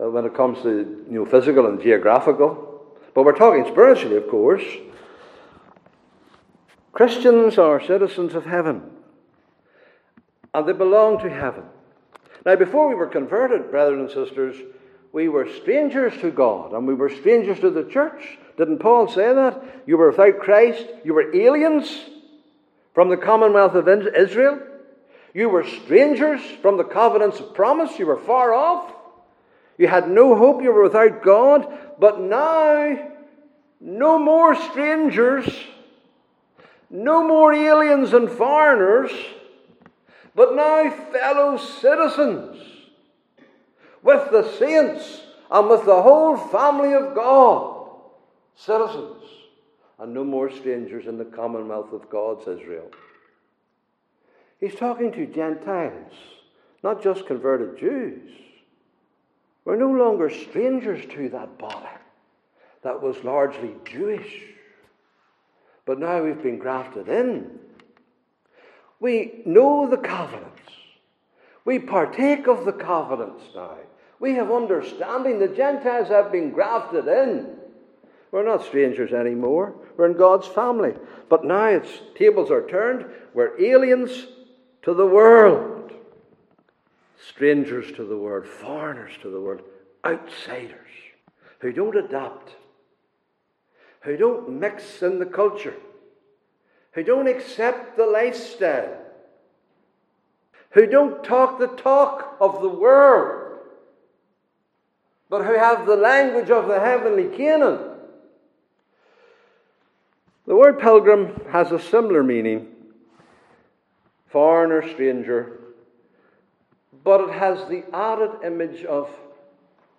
uh, 0.00 0.10
when 0.10 0.24
it 0.24 0.34
comes 0.34 0.62
to 0.62 1.04
you 1.10 1.18
know, 1.18 1.26
physical 1.26 1.66
and 1.66 1.80
geographical. 1.80 2.86
But 3.14 3.24
we're 3.24 3.32
talking 3.32 3.64
spiritually, 3.70 4.16
of 4.16 4.28
course. 4.28 4.64
Christians 6.92 7.58
are 7.58 7.80
citizens 7.80 8.34
of 8.34 8.44
heaven, 8.44 8.82
and 10.52 10.68
they 10.68 10.72
belong 10.72 11.18
to 11.20 11.30
heaven. 11.30 11.64
Now, 12.46 12.56
before 12.56 12.88
we 12.88 12.94
were 12.94 13.06
converted, 13.06 13.70
brothers 13.70 13.98
and 13.98 14.26
sisters, 14.26 14.56
we 15.12 15.28
were 15.28 15.48
strangers 15.48 16.12
to 16.20 16.30
God 16.30 16.72
and 16.72 16.86
we 16.86 16.94
were 16.94 17.08
strangers 17.08 17.60
to 17.60 17.70
the 17.70 17.84
church. 17.84 18.36
Didn't 18.56 18.78
Paul 18.78 19.08
say 19.08 19.34
that? 19.34 19.82
You 19.86 19.96
were 19.96 20.10
without 20.10 20.38
Christ, 20.38 20.86
you 21.04 21.14
were 21.14 21.34
aliens 21.34 21.90
from 22.94 23.08
the 23.08 23.16
commonwealth 23.16 23.74
of 23.74 23.88
Israel. 23.88 24.60
You 25.32 25.48
were 25.48 25.64
strangers 25.64 26.40
from 26.62 26.76
the 26.76 26.84
covenants 26.84 27.40
of 27.40 27.54
promise. 27.54 27.98
You 27.98 28.06
were 28.06 28.18
far 28.18 28.54
off. 28.54 28.92
You 29.76 29.88
had 29.88 30.08
no 30.08 30.36
hope. 30.36 30.62
You 30.62 30.72
were 30.72 30.84
without 30.84 31.24
God. 31.24 31.66
But 31.98 32.20
now, 32.20 33.10
no 33.80 34.18
more 34.20 34.54
strangers, 34.54 35.52
no 36.88 37.26
more 37.26 37.52
aliens 37.52 38.12
and 38.12 38.30
foreigners 38.30 39.10
but 40.34 40.54
now 40.54 40.90
fellow 41.12 41.56
citizens 41.56 42.58
with 44.02 44.30
the 44.30 44.50
saints 44.58 45.22
and 45.50 45.70
with 45.70 45.84
the 45.84 46.02
whole 46.02 46.36
family 46.36 46.92
of 46.92 47.14
God, 47.14 47.73
citizens, 48.56 49.22
and 49.98 50.12
no 50.12 50.24
more 50.24 50.50
strangers 50.50 51.06
in 51.06 51.18
the 51.18 51.24
commonwealth 51.24 51.92
of 51.92 52.10
God's 52.10 52.46
Israel. 52.48 52.90
He's 54.60 54.74
talking 54.74 55.12
to 55.12 55.26
Gentiles, 55.26 56.12
not 56.82 57.02
just 57.02 57.26
converted 57.26 57.78
Jews. 57.78 58.30
We're 59.64 59.76
no 59.76 59.90
longer 59.90 60.30
strangers 60.30 61.04
to 61.14 61.28
that 61.30 61.58
body 61.58 61.88
that 62.82 63.00
was 63.02 63.24
largely 63.24 63.74
Jewish. 63.84 64.42
But 65.86 65.98
now 65.98 66.22
we've 66.22 66.42
been 66.42 66.58
grafted 66.58 67.08
in 67.08 67.58
we 69.04 69.42
know 69.44 69.86
the 69.86 69.98
covenants. 69.98 70.62
We 71.66 71.78
partake 71.78 72.46
of 72.46 72.64
the 72.64 72.72
covenants 72.72 73.44
now. 73.54 73.76
We 74.18 74.32
have 74.32 74.50
understanding. 74.50 75.38
The 75.38 75.48
Gentiles 75.48 76.08
have 76.08 76.32
been 76.32 76.50
grafted 76.50 77.06
in. 77.06 77.54
We're 78.34 78.44
not 78.44 78.64
strangers 78.64 79.12
anymore. 79.12 79.76
We're 79.96 80.10
in 80.10 80.16
God's 80.16 80.48
family. 80.48 80.94
But 81.28 81.44
now 81.44 81.66
its 81.66 81.88
tables 82.16 82.50
are 82.50 82.66
turned. 82.66 83.06
We're 83.32 83.56
aliens 83.62 84.26
to 84.82 84.92
the 84.92 85.06
world, 85.06 85.92
strangers 87.28 87.92
to 87.92 88.04
the 88.04 88.18
world, 88.18 88.44
foreigners 88.44 89.12
to 89.22 89.30
the 89.30 89.40
world, 89.40 89.62
outsiders 90.04 90.90
who 91.60 91.72
don't 91.72 91.96
adapt, 91.96 92.56
who 94.00 94.16
don't 94.16 94.58
mix 94.58 95.00
in 95.00 95.20
the 95.20 95.26
culture 95.26 95.76
who 96.94 97.02
don't 97.02 97.26
accept 97.26 97.96
the 97.96 98.06
lifestyle, 98.06 98.96
who 100.70 100.86
don't 100.86 101.24
talk 101.24 101.58
the 101.58 101.66
talk 101.66 102.36
of 102.40 102.62
the 102.62 102.68
world, 102.68 103.58
but 105.28 105.44
who 105.44 105.54
have 105.54 105.86
the 105.86 105.96
language 105.96 106.50
of 106.50 106.68
the 106.68 106.80
heavenly 106.80 107.36
Canaan. 107.36 107.93
The 110.46 110.54
word 110.54 110.78
pilgrim 110.78 111.40
has 111.50 111.72
a 111.72 111.78
similar 111.78 112.22
meaning. 112.22 112.68
Foreigner, 114.28 114.86
stranger, 114.88 115.60
but 117.04 117.20
it 117.20 117.30
has 117.30 117.68
the 117.68 117.84
added 117.94 118.30
image 118.44 118.84
of 118.84 119.08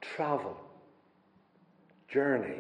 travel, 0.02 0.58
journey 2.08 2.60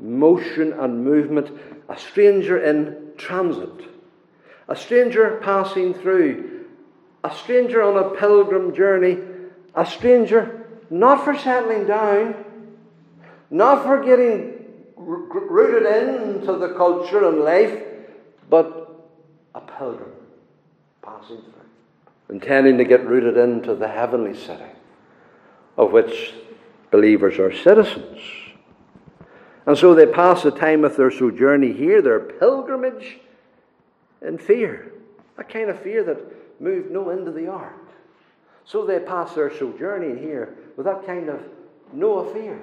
motion 0.00 0.72
and 0.72 1.04
movement, 1.04 1.50
a 1.88 1.98
stranger 1.98 2.58
in 2.58 3.12
transit, 3.16 3.88
a 4.68 4.76
stranger 4.76 5.40
passing 5.42 5.94
through, 5.94 6.64
a 7.22 7.34
stranger 7.34 7.82
on 7.82 7.96
a 7.96 8.16
pilgrim 8.16 8.74
journey, 8.74 9.18
a 9.74 9.84
stranger 9.84 10.66
not 10.88 11.24
for 11.24 11.36
settling 11.36 11.86
down, 11.86 12.34
not 13.50 13.84
for 13.84 14.02
getting 14.02 14.59
rooted 15.00 15.86
into 15.86 16.56
the 16.56 16.74
culture 16.74 17.26
and 17.28 17.40
life, 17.40 17.82
but 18.48 19.08
a 19.54 19.60
pilgrim 19.60 20.12
passing 21.02 21.38
through, 21.38 22.34
intending 22.36 22.78
to 22.78 22.84
get 22.84 23.06
rooted 23.06 23.36
into 23.36 23.74
the 23.74 23.88
heavenly 23.88 24.34
city 24.34 24.70
of 25.76 25.92
which 25.92 26.34
believers 26.90 27.38
are 27.38 27.52
citizens. 27.52 28.20
And 29.66 29.76
so 29.76 29.94
they 29.94 30.06
pass 30.06 30.42
the 30.42 30.50
time 30.50 30.84
of 30.84 30.96
their 30.96 31.10
sojourning 31.10 31.76
here, 31.76 32.02
their 32.02 32.20
pilgrimage, 32.20 33.18
in 34.22 34.38
fear. 34.38 34.92
A 35.38 35.44
kind 35.44 35.70
of 35.70 35.80
fear 35.80 36.04
that 36.04 36.60
moved 36.60 36.90
no 36.90 37.08
end 37.08 37.26
of 37.28 37.34
the 37.34 37.46
ark. 37.46 37.88
So 38.64 38.84
they 38.84 38.98
pass 39.00 39.34
their 39.34 39.50
sojourning 39.50 40.18
here 40.18 40.54
with 40.76 40.86
that 40.86 41.06
kind 41.06 41.28
of 41.28 41.40
no 41.92 42.24
fear. 42.32 42.60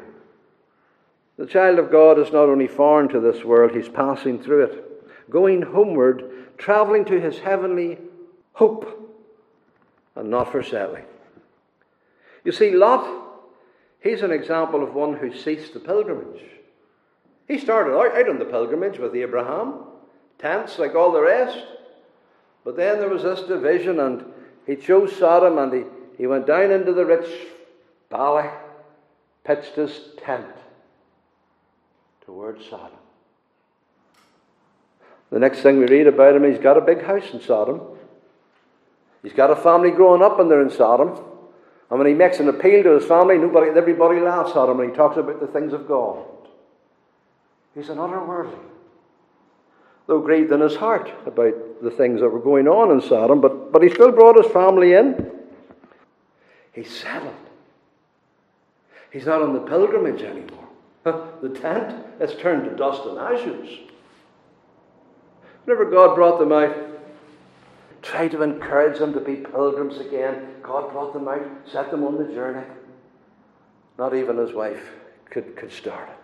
The 1.38 1.46
child 1.46 1.78
of 1.78 1.92
God 1.92 2.18
is 2.18 2.34
not 2.34 2.50
only 2.50 2.68
foreign 2.68 3.08
to 3.10 3.20
this 3.20 3.44
world, 3.44 3.72
he's 3.72 3.90
passing 3.90 4.42
through 4.42 4.64
it, 4.64 5.30
going 5.30 5.62
homeward, 5.62 6.58
traveling 6.58 7.06
to 7.06 7.20
his 7.20 7.40
heavenly 7.40 8.00
hope, 8.54 9.16
and 10.16 10.32
not 10.32 10.52
for 10.52 10.64
settling. 10.64 11.06
You 12.44 12.52
see, 12.52 12.72
Lot, 12.72 13.08
he's 14.00 14.24
an 14.24 14.32
example 14.32 14.82
of 14.82 14.96
one 14.96 15.16
who 15.18 15.32
ceased 15.32 15.74
the 15.74 15.80
pilgrimage. 15.80 16.44
He 17.48 17.60
started 17.60 17.96
out, 17.96 18.28
on 18.28 18.40
the 18.40 18.46
pilgrimage 18.46 18.98
with 18.98 19.16
Abraham, 19.16 19.84
tents 20.40 20.80
like 20.80 20.96
all 20.96 21.12
the 21.12 21.22
rest. 21.22 21.66
But 22.66 22.76
then 22.76 22.98
there 22.98 23.10
was 23.10 23.24
this 23.24 23.42
division, 23.42 24.00
and 24.00 24.26
he 24.66 24.76
chose 24.76 25.16
Sodom 25.16 25.60
and 25.60 25.72
he, 25.72 25.84
he 26.18 26.26
went 26.26 26.48
down 26.48 26.72
into 26.72 26.94
the 26.94 27.06
rich 27.06 27.30
valley, 28.10 28.50
pitched 29.44 29.76
his 29.76 30.10
tent 30.18 30.48
towards 32.28 32.64
Sodom. 32.66 33.00
The 35.32 35.40
next 35.40 35.62
thing 35.62 35.80
we 35.80 35.86
read 35.86 36.08
about 36.08 36.36
him, 36.36 36.44
he's 36.44 36.60
got 36.60 36.78
a 36.78 36.82
big 36.82 37.02
house 37.02 37.24
in 37.32 37.42
Sodom. 37.42 37.82
He's 39.24 39.34
got 39.34 39.50
a 39.50 39.56
family 39.56 39.92
growing 39.92 40.22
up, 40.22 40.38
and 40.40 40.52
they're 40.52 40.62
in 40.62 40.70
Sodom. 40.70 41.18
And 41.90 41.98
when 41.98 42.08
he 42.08 42.14
makes 42.14 42.40
an 42.40 42.50
appeal 42.50 42.84
to 42.84 42.92
his 42.92 43.06
family, 43.06 43.38
nobody, 43.38 43.72
everybody 43.76 44.20
laughs 44.20 44.52
at 44.58 44.70
him, 44.70 44.80
and 44.82 44.90
he 44.90 44.96
talks 44.96 45.18
about 45.18 45.40
the 45.40 45.48
things 45.48 45.72
of 45.72 45.88
God. 45.88 46.26
He's 47.74 47.90
an 47.90 47.98
utter. 47.98 48.50
Though 50.06 50.20
grieved 50.20 50.52
in 50.52 50.60
his 50.60 50.76
heart 50.76 51.10
about 51.26 51.82
the 51.82 51.92
things 51.92 52.20
that 52.20 52.30
were 52.30 52.40
going 52.40 52.68
on 52.68 52.92
in 52.92 53.02
Sodom, 53.02 53.40
but, 53.40 53.72
but 53.72 53.84
he 53.84 53.90
still 53.90 54.12
brought 54.12 54.42
his 54.42 54.52
family 54.52 54.94
in. 54.94 55.32
He's 56.74 56.92
settled. 56.92 57.34
He's 59.12 59.26
not 59.26 59.42
on 59.42 59.54
the 59.54 59.62
pilgrimage 59.62 60.22
anymore. 60.22 60.67
the 61.42 61.50
tent 61.50 62.06
has 62.20 62.36
turned 62.36 62.70
to 62.70 62.76
dust 62.76 63.04
and 63.06 63.18
ashes. 63.18 63.80
Whenever 65.66 65.90
God 65.90 66.16
brought 66.16 66.40
them 66.40 66.52
out, 66.52 66.76
tried 68.02 68.32
to 68.32 68.42
encourage 68.42 69.00
them 69.00 69.14
to 69.14 69.20
be 69.20 69.36
pilgrims 69.36 69.98
again, 69.98 70.56
God 70.64 70.92
brought 70.92 71.14
them 71.14 71.28
out, 71.28 71.46
set 71.70 71.92
them 71.92 72.04
on 72.04 72.18
the 72.18 72.34
journey. 72.34 72.66
Not 73.98 74.16
even 74.16 74.38
his 74.38 74.54
wife 74.54 74.92
could, 75.30 75.56
could 75.56 75.72
start 75.72 76.08
it. 76.10 76.18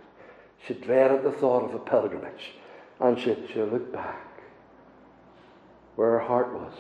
She 0.68 0.74
dreaded 0.76 1.24
the 1.24 1.32
thought 1.32 1.64
of 1.64 1.76
a 1.76 1.80
pilgrimage. 1.80 2.52
And 3.00 3.20
she, 3.20 3.36
she 3.52 3.62
looked 3.62 3.92
back 3.92 4.34
where 5.96 6.12
her 6.12 6.20
heart 6.20 6.54
was. 6.54 6.74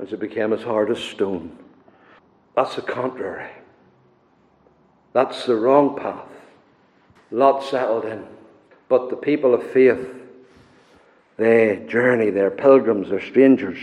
as 0.00 0.12
it 0.12 0.20
became 0.20 0.52
as 0.52 0.62
hard 0.62 0.90
as 0.90 0.98
stone. 0.98 1.56
That's 2.56 2.76
the 2.76 2.82
contrary. 2.82 3.50
That's 5.14 5.46
the 5.46 5.56
wrong 5.56 5.96
path. 5.96 6.28
Lot 7.30 7.64
settled 7.64 8.04
in. 8.04 8.26
But 8.88 9.08
the 9.08 9.16
people 9.16 9.54
of 9.54 9.70
faith, 9.70 10.06
they 11.38 11.84
journey, 11.88 12.30
they're 12.30 12.50
pilgrims, 12.50 13.08
they're 13.08 13.24
strangers. 13.24 13.78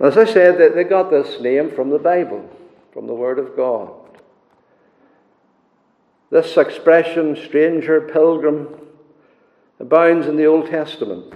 As 0.00 0.16
I 0.16 0.24
said, 0.24 0.58
they, 0.58 0.70
they 0.70 0.84
got 0.84 1.10
this 1.10 1.40
name 1.40 1.70
from 1.70 1.90
the 1.90 1.98
Bible, 1.98 2.48
from 2.92 3.06
the 3.06 3.14
Word 3.14 3.38
of 3.38 3.54
God. 3.54 3.92
This 6.30 6.56
expression, 6.56 7.36
stranger, 7.36 8.00
pilgrim, 8.00 8.68
abounds 9.78 10.26
in 10.26 10.36
the 10.36 10.46
Old 10.46 10.70
Testament. 10.70 11.34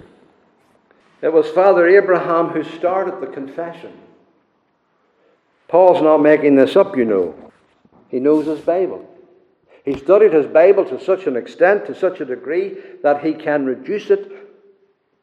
It 1.21 1.31
was 1.31 1.47
Father 1.49 1.87
Abraham 1.87 2.49
who 2.49 2.63
started 2.63 3.21
the 3.21 3.31
confession. 3.31 3.93
Paul's 5.67 6.01
not 6.01 6.17
making 6.17 6.55
this 6.55 6.75
up, 6.75 6.97
you 6.97 7.05
know. 7.05 7.44
He 8.15 8.21
knows 8.21 8.45
his 8.45 8.61
Bible. 8.61 9.05
He 9.83 9.97
studied 9.97 10.31
his 10.31 10.45
Bible 10.45 10.85
to 10.85 11.03
such 11.03 11.27
an 11.27 11.35
extent, 11.35 11.85
to 11.87 11.93
such 11.93 12.21
a 12.21 12.25
degree, 12.25 12.77
that 13.03 13.21
he 13.21 13.33
can 13.33 13.65
reduce 13.65 14.09
it 14.09 14.31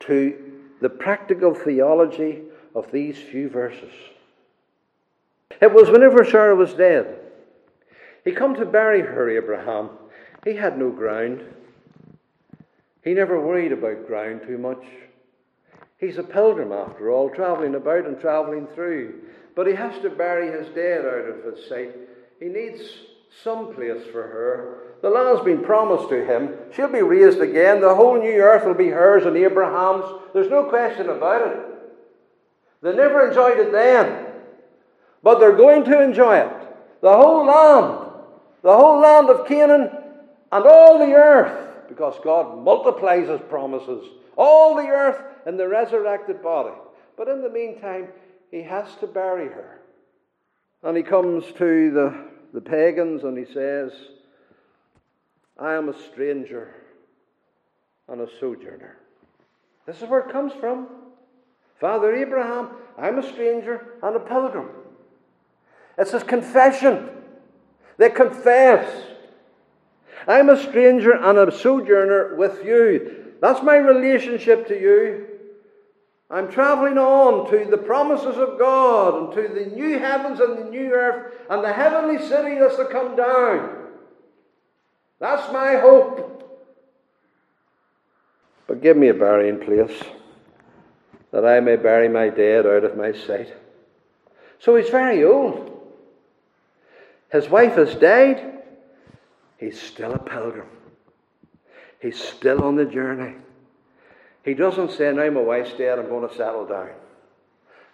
to 0.00 0.60
the 0.82 0.90
practical 0.90 1.54
theology 1.54 2.42
of 2.74 2.92
these 2.92 3.16
few 3.16 3.48
verses. 3.48 3.94
It 5.62 5.72
was 5.72 5.88
whenever 5.88 6.22
Sarah 6.22 6.54
was 6.54 6.74
dead. 6.74 7.18
He 8.26 8.32
come 8.32 8.56
to 8.56 8.66
bury 8.66 9.00
her, 9.00 9.30
Abraham. 9.30 9.88
He 10.44 10.52
had 10.52 10.76
no 10.76 10.90
ground. 10.90 11.42
He 13.02 13.14
never 13.14 13.40
worried 13.40 13.72
about 13.72 14.06
ground 14.06 14.42
too 14.46 14.58
much. 14.58 14.84
He's 15.96 16.18
a 16.18 16.22
pilgrim, 16.22 16.72
after 16.72 17.10
all, 17.10 17.30
travelling 17.30 17.74
about 17.74 18.04
and 18.04 18.20
travelling 18.20 18.66
through. 18.74 19.14
But 19.56 19.66
he 19.66 19.72
has 19.72 19.98
to 20.02 20.10
bury 20.10 20.52
his 20.52 20.68
dead 20.74 21.06
out 21.06 21.30
of 21.30 21.54
his 21.54 21.66
sight. 21.70 21.96
He 22.42 22.48
needs 22.48 22.82
some 23.44 23.72
place 23.72 24.02
for 24.10 24.22
her. 24.22 24.96
The 25.00 25.10
land's 25.10 25.44
been 25.44 25.62
promised 25.62 26.08
to 26.08 26.24
him. 26.26 26.56
She'll 26.74 26.88
be 26.88 27.00
raised 27.00 27.40
again. 27.40 27.80
The 27.80 27.94
whole 27.94 28.18
new 28.18 28.40
earth 28.40 28.66
will 28.66 28.74
be 28.74 28.88
hers 28.88 29.24
and 29.24 29.36
Abraham's. 29.36 30.04
There's 30.34 30.50
no 30.50 30.64
question 30.64 31.08
about 31.08 31.52
it. 31.52 31.60
They 32.82 32.96
never 32.96 33.28
enjoyed 33.28 33.60
it 33.60 33.70
then. 33.70 34.26
But 35.22 35.38
they're 35.38 35.56
going 35.56 35.84
to 35.84 36.02
enjoy 36.02 36.38
it. 36.38 36.52
The 37.00 37.14
whole 37.14 37.46
land. 37.46 38.10
The 38.62 38.76
whole 38.76 39.00
land 39.00 39.30
of 39.30 39.46
Canaan 39.46 39.90
and 40.50 40.66
all 40.66 40.98
the 40.98 41.12
earth. 41.12 41.88
Because 41.88 42.16
God 42.24 42.58
multiplies 42.58 43.28
his 43.28 43.40
promises. 43.48 44.04
All 44.36 44.74
the 44.74 44.88
earth 44.88 45.22
in 45.46 45.56
the 45.56 45.68
resurrected 45.68 46.42
body. 46.42 46.74
But 47.16 47.28
in 47.28 47.40
the 47.40 47.50
meantime, 47.50 48.08
he 48.50 48.62
has 48.62 48.96
to 48.96 49.06
bury 49.06 49.46
her. 49.46 49.78
And 50.82 50.96
he 50.96 51.04
comes 51.04 51.44
to 51.58 51.90
the, 51.92 52.31
the 52.52 52.60
pagans 52.60 53.24
and 53.24 53.36
he 53.36 53.50
says, 53.52 53.92
I 55.58 55.74
am 55.74 55.88
a 55.88 55.98
stranger 56.10 56.74
and 58.08 58.20
a 58.20 58.28
sojourner. 58.40 58.96
This 59.86 60.00
is 60.02 60.08
where 60.08 60.20
it 60.20 60.32
comes 60.32 60.52
from. 60.60 60.86
Father 61.80 62.14
Abraham, 62.14 62.68
I'm 62.98 63.18
a 63.18 63.32
stranger 63.32 63.94
and 64.02 64.16
a 64.16 64.20
pilgrim. 64.20 64.68
It's 65.98 66.12
his 66.12 66.22
confession. 66.22 67.08
They 67.96 68.10
confess. 68.10 69.06
I'm 70.26 70.48
a 70.48 70.62
stranger 70.62 71.12
and 71.12 71.38
a 71.38 71.50
sojourner 71.50 72.36
with 72.36 72.64
you. 72.64 73.34
That's 73.40 73.62
my 73.62 73.76
relationship 73.76 74.68
to 74.68 74.80
you. 74.80 75.31
I'm 76.32 76.50
traveling 76.50 76.96
on 76.96 77.50
to 77.50 77.70
the 77.70 77.76
promises 77.76 78.38
of 78.38 78.58
God 78.58 79.14
and 79.14 79.32
to 79.34 79.54
the 79.54 79.66
new 79.76 79.98
heavens 79.98 80.40
and 80.40 80.56
the 80.56 80.70
new 80.70 80.90
earth 80.90 81.34
and 81.50 81.62
the 81.62 81.72
heavenly 81.72 82.18
city 82.26 82.58
that's 82.58 82.76
to 82.76 82.86
come 82.86 83.14
down. 83.14 83.88
That's 85.20 85.52
my 85.52 85.76
hope. 85.76 86.32
But 88.66 88.80
give 88.80 88.96
me 88.96 89.08
a 89.08 89.14
burying 89.14 89.60
place 89.60 90.02
that 91.32 91.44
I 91.44 91.60
may 91.60 91.76
bury 91.76 92.08
my 92.08 92.30
dead 92.30 92.64
out 92.64 92.84
of 92.84 92.96
my 92.96 93.12
sight. 93.12 93.54
So 94.58 94.74
he's 94.76 94.88
very 94.88 95.22
old. 95.24 95.68
His 97.30 97.46
wife 97.50 97.74
has 97.74 97.94
died. 97.94 98.62
He's 99.58 99.80
still 99.80 100.14
a 100.14 100.18
pilgrim. 100.18 100.68
He's 102.00 102.18
still 102.18 102.64
on 102.64 102.76
the 102.76 102.86
journey. 102.86 103.34
He 104.44 104.54
doesn't 104.54 104.92
say, 104.92 105.12
Now 105.12 105.30
my 105.30 105.40
wife's 105.40 105.74
dead, 105.74 105.98
I'm 105.98 106.08
going 106.08 106.28
to 106.28 106.34
settle 106.34 106.66
down. 106.66 106.90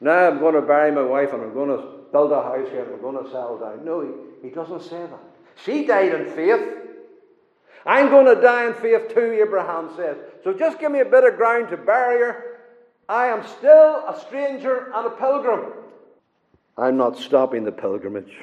Now 0.00 0.28
I'm 0.28 0.38
going 0.38 0.54
to 0.54 0.62
bury 0.62 0.92
my 0.92 1.02
wife 1.02 1.32
and 1.32 1.42
I'm 1.42 1.52
going 1.52 1.70
to 1.70 1.84
build 2.12 2.32
a 2.32 2.42
house 2.42 2.68
here 2.70 2.84
and 2.84 2.94
I'm 2.94 3.00
going 3.00 3.22
to 3.22 3.30
settle 3.30 3.58
down. 3.58 3.84
No, 3.84 4.00
he, 4.00 4.48
he 4.48 4.54
doesn't 4.54 4.82
say 4.82 4.98
that. 4.98 5.20
She 5.64 5.84
died 5.84 6.14
in 6.14 6.32
faith. 6.34 6.78
I'm 7.84 8.08
going 8.08 8.34
to 8.34 8.40
die 8.40 8.66
in 8.66 8.74
faith 8.74 9.14
too, 9.14 9.38
Abraham 9.44 9.90
says. 9.96 10.16
So 10.44 10.52
just 10.52 10.78
give 10.78 10.92
me 10.92 11.00
a 11.00 11.04
bit 11.04 11.24
of 11.24 11.36
ground 11.36 11.70
to 11.70 11.76
bury 11.76 12.20
her. 12.20 12.44
I 13.08 13.26
am 13.26 13.46
still 13.46 14.04
a 14.06 14.18
stranger 14.26 14.92
and 14.94 15.06
a 15.06 15.10
pilgrim. 15.10 15.72
I'm 16.76 16.96
not 16.96 17.18
stopping 17.18 17.64
the 17.64 17.72
pilgrimage, 17.72 18.36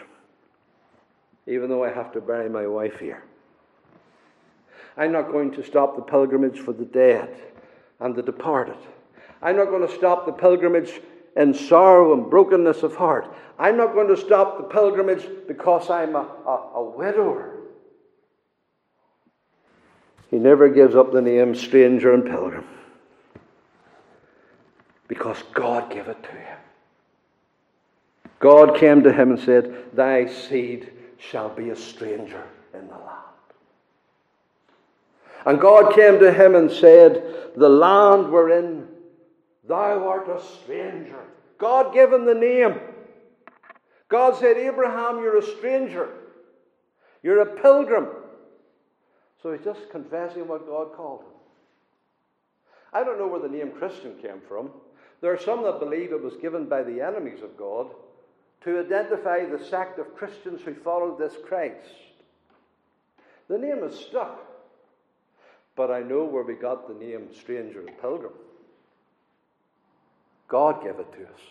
even 1.47 1.69
though 1.69 1.83
I 1.83 1.93
have 1.93 2.11
to 2.13 2.21
bury 2.21 2.49
my 2.49 2.67
wife 2.67 2.99
here. 2.99 3.23
I'm 4.97 5.11
not 5.11 5.31
going 5.31 5.51
to 5.53 5.63
stop 5.63 5.95
the 5.95 6.01
pilgrimage 6.01 6.59
for 6.59 6.73
the 6.73 6.85
dead 6.85 7.29
and 7.99 8.15
the 8.15 8.21
departed. 8.21 8.77
I'm 9.41 9.55
not 9.55 9.65
going 9.65 9.87
to 9.87 9.93
stop 9.93 10.25
the 10.25 10.31
pilgrimage 10.31 11.01
in 11.35 11.53
sorrow 11.53 12.13
and 12.13 12.29
brokenness 12.29 12.83
of 12.83 12.95
heart. 12.95 13.33
I'm 13.59 13.77
not 13.77 13.93
going 13.93 14.07
to 14.07 14.17
stop 14.17 14.57
the 14.57 14.63
pilgrimage 14.63 15.27
because 15.47 15.89
I'm 15.89 16.15
a, 16.15 16.27
a, 16.45 16.71
a 16.75 16.83
widower. 16.83 17.55
He 20.29 20.37
never 20.37 20.69
gives 20.69 20.95
up 20.95 21.11
the 21.11 21.21
name 21.21 21.55
stranger 21.55 22.13
and 22.13 22.25
pilgrim 22.25 22.65
because 25.07 25.41
God 25.53 25.91
gave 25.91 26.07
it 26.07 26.21
to 26.23 26.31
him. 26.31 26.57
God 28.39 28.75
came 28.75 29.03
to 29.03 29.13
him 29.13 29.31
and 29.31 29.39
said, 29.39 29.91
Thy 29.93 30.27
seed 30.27 30.91
shall 31.17 31.49
be 31.49 31.69
a 31.69 31.75
stranger 31.75 32.43
in 32.73 32.87
the 32.87 32.93
land. 32.93 33.34
And 35.45 35.59
God 35.59 35.93
came 35.93 36.19
to 36.19 36.31
him 36.31 36.55
and 36.55 36.71
said, 36.71 37.51
The 37.55 37.69
land 37.69 38.31
wherein 38.31 38.87
thou 39.67 40.07
art 40.07 40.27
a 40.27 40.41
stranger. 40.43 41.19
God 41.57 41.93
gave 41.93 42.11
him 42.11 42.25
the 42.25 42.33
name. 42.33 42.79
God 44.09 44.35
said, 44.37 44.57
Abraham, 44.57 45.19
you're 45.19 45.37
a 45.37 45.57
stranger. 45.57 46.09
You're 47.23 47.41
a 47.41 47.61
pilgrim. 47.61 48.07
So 49.41 49.53
he's 49.53 49.63
just 49.63 49.89
confessing 49.91 50.47
what 50.47 50.67
God 50.67 50.93
called 50.95 51.21
him. 51.21 51.27
I 52.93 53.03
don't 53.03 53.19
know 53.19 53.27
where 53.27 53.41
the 53.41 53.49
name 53.49 53.71
Christian 53.71 54.15
came 54.21 54.41
from. 54.47 54.71
There 55.21 55.33
are 55.33 55.39
some 55.39 55.63
that 55.63 55.79
believe 55.79 56.11
it 56.11 56.21
was 56.21 56.35
given 56.37 56.65
by 56.65 56.83
the 56.83 57.01
enemies 57.01 57.41
of 57.43 57.57
God 57.57 57.87
to 58.63 58.79
identify 58.79 59.45
the 59.45 59.63
sect 59.63 59.99
of 59.99 60.15
Christians 60.15 60.61
who 60.61 60.73
followed 60.73 61.19
this 61.19 61.35
Christ. 61.45 61.89
The 63.47 63.57
name 63.57 63.83
is 63.83 63.99
stuck. 63.99 64.54
But 65.75 65.91
I 65.91 66.01
know 66.01 66.23
where 66.23 66.43
we 66.43 66.53
got 66.53 66.87
the 66.87 66.93
name 66.93 67.27
stranger 67.33 67.81
and 67.81 68.01
pilgrim. 68.01 68.33
God 70.47 70.81
gave 70.81 70.97
it 70.99 71.11
to 71.13 71.23
us. 71.23 71.41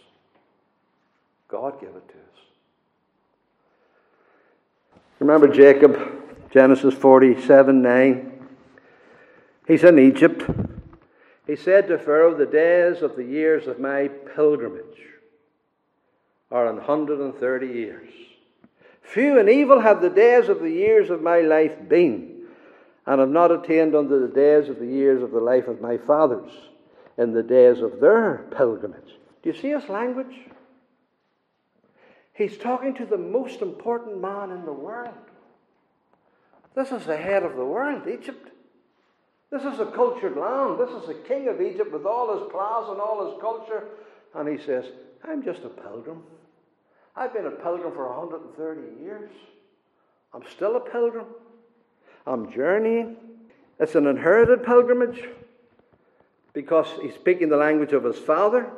God 1.48 1.80
gave 1.80 1.90
it 1.90 2.08
to 2.08 2.14
us. 2.14 2.40
Remember 5.18 5.48
Jacob, 5.48 5.98
Genesis 6.50 6.94
47 6.94 7.82
9. 7.82 8.48
He's 9.66 9.84
in 9.84 9.98
Egypt. 9.98 10.44
He 11.46 11.56
said 11.56 11.88
to 11.88 11.98
Pharaoh, 11.98 12.34
The 12.34 12.46
days 12.46 13.02
of 13.02 13.16
the 13.16 13.24
years 13.24 13.66
of 13.66 13.78
my 13.78 14.08
pilgrimage 14.08 15.00
are 16.50 16.66
an 16.68 16.78
hundred 16.78 17.20
and 17.20 17.34
thirty 17.34 17.66
years. 17.66 18.10
Few 19.02 19.38
and 19.38 19.48
evil 19.50 19.80
have 19.80 20.00
the 20.00 20.10
days 20.10 20.48
of 20.48 20.60
the 20.60 20.70
years 20.70 21.10
of 21.10 21.22
my 21.22 21.40
life 21.40 21.88
been 21.88 22.33
and 23.06 23.20
have 23.20 23.30
not 23.30 23.50
attained 23.50 23.94
unto 23.94 24.20
the 24.20 24.34
days 24.34 24.68
of 24.68 24.78
the 24.78 24.86
years 24.86 25.22
of 25.22 25.30
the 25.30 25.40
life 25.40 25.68
of 25.68 25.80
my 25.80 25.98
fathers 25.98 26.50
in 27.18 27.32
the 27.32 27.42
days 27.42 27.80
of 27.80 28.00
their 28.00 28.46
pilgrimage. 28.56 29.18
Do 29.42 29.50
you 29.50 29.56
see 29.56 29.68
his 29.68 29.88
language? 29.88 30.34
He's 32.32 32.56
talking 32.56 32.94
to 32.94 33.06
the 33.06 33.18
most 33.18 33.62
important 33.62 34.20
man 34.20 34.50
in 34.50 34.64
the 34.64 34.72
world. 34.72 35.14
This 36.74 36.90
is 36.90 37.04
the 37.04 37.16
head 37.16 37.44
of 37.44 37.56
the 37.56 37.64
world, 37.64 38.08
Egypt. 38.08 38.50
This 39.50 39.62
is 39.62 39.78
a 39.78 39.86
cultured 39.86 40.36
land. 40.36 40.80
This 40.80 40.90
is 40.90 41.06
the 41.06 41.14
king 41.14 41.46
of 41.46 41.60
Egypt 41.60 41.92
with 41.92 42.04
all 42.04 42.36
his 42.36 42.50
class 42.50 42.86
and 42.88 43.00
all 43.00 43.30
his 43.30 43.40
culture. 43.40 43.84
And 44.34 44.48
he 44.48 44.64
says, 44.64 44.86
I'm 45.22 45.44
just 45.44 45.62
a 45.62 45.68
pilgrim. 45.68 46.24
I've 47.14 47.32
been 47.32 47.46
a 47.46 47.50
pilgrim 47.50 47.92
for 47.92 48.08
130 48.08 49.00
years. 49.00 49.30
I'm 50.32 50.42
still 50.50 50.74
a 50.74 50.80
pilgrim. 50.80 51.26
Um, 52.26 52.44
I'm 52.44 52.52
journeying. 52.52 53.16
It's 53.78 53.94
an 53.94 54.06
inherited 54.06 54.64
pilgrimage 54.64 55.24
because 56.52 56.86
he's 57.02 57.14
speaking 57.14 57.48
the 57.48 57.56
language 57.56 57.92
of 57.92 58.04
his 58.04 58.18
father. 58.18 58.70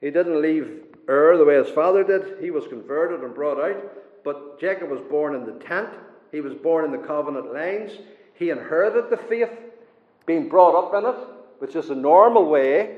He 0.00 0.10
didn't 0.10 0.40
leave 0.40 0.84
Ur 1.08 1.36
the 1.36 1.44
way 1.44 1.56
his 1.56 1.68
father 1.68 2.02
did. 2.02 2.38
He 2.40 2.50
was 2.50 2.66
converted 2.66 3.20
and 3.20 3.34
brought 3.34 3.60
out. 3.60 4.22
But 4.24 4.58
Jacob 4.58 4.90
was 4.90 5.00
born 5.02 5.34
in 5.34 5.44
the 5.44 5.52
tent. 5.64 5.90
He 6.32 6.40
was 6.40 6.54
born 6.54 6.84
in 6.84 6.90
the 6.90 7.06
covenant 7.06 7.52
lines. 7.52 7.92
He 8.34 8.50
inherited 8.50 9.10
the 9.10 9.16
faith, 9.16 9.50
being 10.26 10.48
brought 10.48 10.74
up 10.74 10.94
in 10.94 11.08
it, 11.08 11.28
which 11.58 11.76
is 11.76 11.90
a 11.90 11.94
normal 11.94 12.46
way 12.46 12.96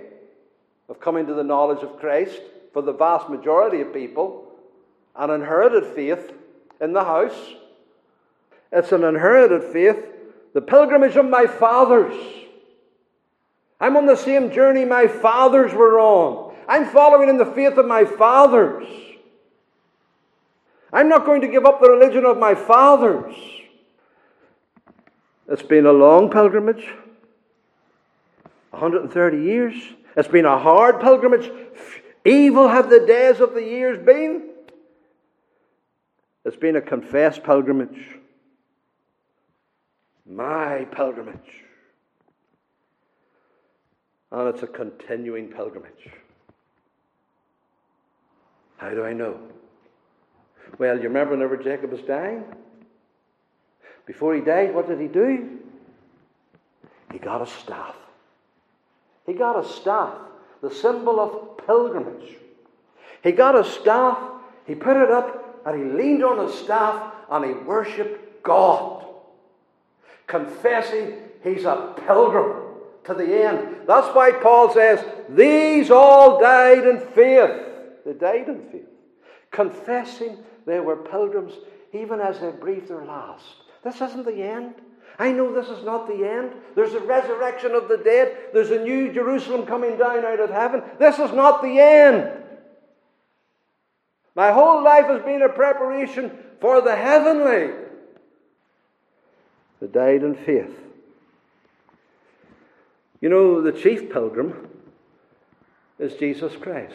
of 0.88 1.00
coming 1.00 1.26
to 1.26 1.34
the 1.34 1.44
knowledge 1.44 1.82
of 1.82 1.98
Christ 1.98 2.40
for 2.72 2.80
the 2.80 2.92
vast 2.92 3.28
majority 3.28 3.80
of 3.80 3.92
people. 3.92 4.52
An 5.16 5.30
inherited 5.30 5.84
faith 5.94 6.32
in 6.80 6.92
the 6.92 7.04
house. 7.04 7.54
It's 8.72 8.92
an 8.92 9.04
inherited 9.04 9.64
faith. 9.72 9.96
The 10.54 10.60
pilgrimage 10.60 11.16
of 11.16 11.28
my 11.28 11.46
fathers. 11.46 12.14
I'm 13.80 13.96
on 13.96 14.06
the 14.06 14.16
same 14.16 14.50
journey 14.50 14.84
my 14.84 15.06
fathers 15.06 15.72
were 15.72 16.00
on. 16.00 16.54
I'm 16.68 16.86
following 16.86 17.28
in 17.28 17.36
the 17.36 17.46
faith 17.46 17.76
of 17.76 17.86
my 17.86 18.04
fathers. 18.04 18.86
I'm 20.92 21.08
not 21.08 21.26
going 21.26 21.42
to 21.42 21.48
give 21.48 21.66
up 21.66 21.80
the 21.80 21.90
religion 21.90 22.24
of 22.24 22.38
my 22.38 22.54
fathers. 22.54 23.34
It's 25.48 25.62
been 25.62 25.86
a 25.86 25.92
long 25.92 26.30
pilgrimage 26.30 26.86
130 28.70 29.42
years. 29.42 29.74
It's 30.16 30.28
been 30.28 30.44
a 30.44 30.58
hard 30.58 31.00
pilgrimage. 31.00 31.50
Evil 32.24 32.68
have 32.68 32.90
the 32.90 33.06
days 33.06 33.40
of 33.40 33.54
the 33.54 33.62
years 33.62 34.04
been. 34.04 34.50
It's 36.44 36.56
been 36.56 36.76
a 36.76 36.80
confessed 36.80 37.44
pilgrimage. 37.44 38.18
My 40.28 40.86
pilgrimage. 40.92 41.64
Ah, 44.32 44.40
and 44.40 44.54
it's 44.54 44.62
a 44.62 44.66
continuing 44.66 45.48
pilgrimage. 45.48 46.10
How 48.76 48.90
do 48.90 49.04
I 49.04 49.12
know? 49.12 49.38
Well, 50.78 50.96
you 50.96 51.04
remember 51.04 51.34
whenever 51.34 51.56
Jacob 51.56 51.92
was 51.92 52.02
dying? 52.02 52.44
Before 54.04 54.34
he 54.34 54.40
died, 54.40 54.74
what 54.74 54.88
did 54.88 55.00
he 55.00 55.06
do? 55.06 55.58
He 57.12 57.18
got 57.18 57.40
a 57.40 57.46
staff. 57.46 57.94
He 59.26 59.32
got 59.32 59.58
a 59.58 59.68
staff, 59.68 60.14
the 60.60 60.70
symbol 60.70 61.20
of 61.20 61.66
pilgrimage. 61.66 62.36
He 63.22 63.32
got 63.32 63.58
a 63.58 63.64
staff, 63.64 64.18
he 64.66 64.74
put 64.74 64.96
it 64.96 65.10
up, 65.10 65.62
and 65.66 65.82
he 65.82 65.98
leaned 65.98 66.22
on 66.22 66.46
his 66.46 66.56
staff 66.58 67.12
and 67.30 67.44
he 67.44 67.52
worshipped 67.52 68.42
God, 68.44 68.95
confessing 70.26 71.14
he's 71.42 71.64
a 71.64 71.94
pilgrim 72.06 72.62
to 73.04 73.14
the 73.14 73.44
end. 73.44 73.76
That's 73.86 74.14
why 74.14 74.32
Paul 74.32 74.72
says, 74.72 75.04
These 75.28 75.90
all 75.90 76.40
died 76.40 76.86
in 76.86 77.00
faith. 77.00 77.62
They 78.04 78.12
died 78.12 78.48
in 78.48 78.68
faith, 78.70 78.88
confessing 79.50 80.38
they 80.66 80.80
were 80.80 80.96
pilgrims 80.96 81.54
even 81.92 82.20
as 82.20 82.40
they 82.40 82.50
breathed 82.50 82.88
their 82.88 83.04
last. 83.04 83.44
This 83.84 84.00
isn't 84.00 84.26
the 84.26 84.42
end. 84.42 84.74
I 85.18 85.32
know 85.32 85.54
this 85.54 85.68
is 85.68 85.84
not 85.84 86.08
the 86.08 86.28
end. 86.28 86.52
There's 86.74 86.92
a 86.92 87.00
resurrection 87.00 87.72
of 87.72 87.88
the 87.88 87.96
dead. 87.96 88.36
There's 88.52 88.70
a 88.70 88.82
new 88.82 89.12
Jerusalem 89.12 89.64
coming 89.64 89.96
down 89.96 90.24
out 90.24 90.40
of 90.40 90.50
heaven. 90.50 90.82
This 90.98 91.18
is 91.18 91.32
not 91.32 91.62
the 91.62 91.78
end. 91.78 92.42
My 94.34 94.52
whole 94.52 94.84
life 94.84 95.06
has 95.06 95.22
been 95.22 95.42
a 95.42 95.48
preparation 95.48 96.30
for 96.60 96.82
the 96.82 96.94
heavenly. 96.94 97.72
They 99.86 99.92
died 99.92 100.22
in 100.22 100.34
faith. 100.34 100.74
You 103.20 103.28
know, 103.28 103.60
the 103.60 103.72
chief 103.72 104.12
pilgrim 104.12 104.68
is 105.98 106.14
Jesus 106.14 106.54
Christ. 106.56 106.94